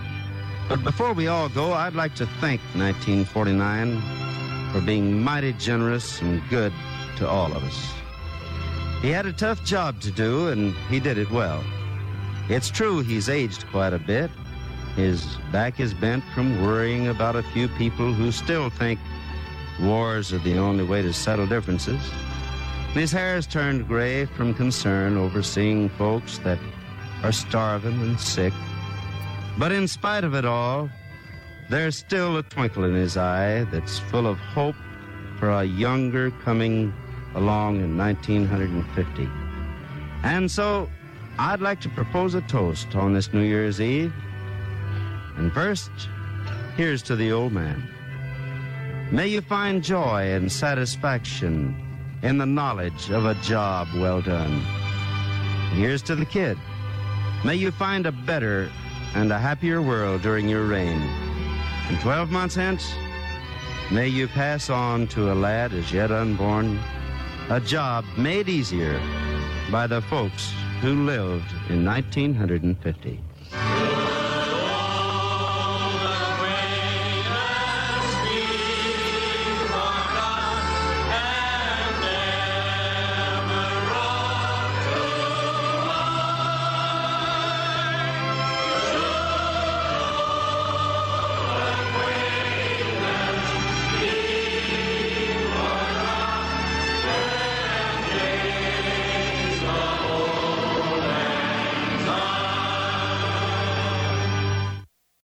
[0.68, 6.41] But before we all go, I'd like to thank 1949 for being mighty generous and
[6.49, 6.74] good
[7.16, 7.93] to all of us.
[9.01, 11.64] He had a tough job to do, and he did it well.
[12.49, 14.30] It's true he's aged quite a bit.
[14.97, 18.99] His back is bent from worrying about a few people who still think
[19.82, 22.01] wars are the only way to settle differences.
[22.94, 26.60] His hair's turned gray from concern over seeing folks that
[27.24, 28.54] are starving and sick.
[29.58, 30.91] But in spite of it all,
[31.72, 34.76] there's still a twinkle in his eye that's full of hope
[35.39, 36.94] for a younger coming
[37.34, 39.28] along in 1950.
[40.22, 40.88] And so
[41.39, 44.14] I'd like to propose a toast on this New Year's Eve.
[45.38, 45.89] And first,
[46.78, 47.89] here's to the old man.
[49.12, 51.83] May you find joy and satisfaction
[52.24, 54.62] in the knowledge of a job well done.
[55.74, 56.58] Here's to the kid.
[57.44, 58.72] May you find a better
[59.14, 61.02] and a happier world during your reign.
[61.90, 62.94] And 12 months hence,
[63.92, 66.80] may you pass on to a lad as yet unborn
[67.50, 68.98] a job made easier
[69.70, 73.20] by the folks who lived in 1950.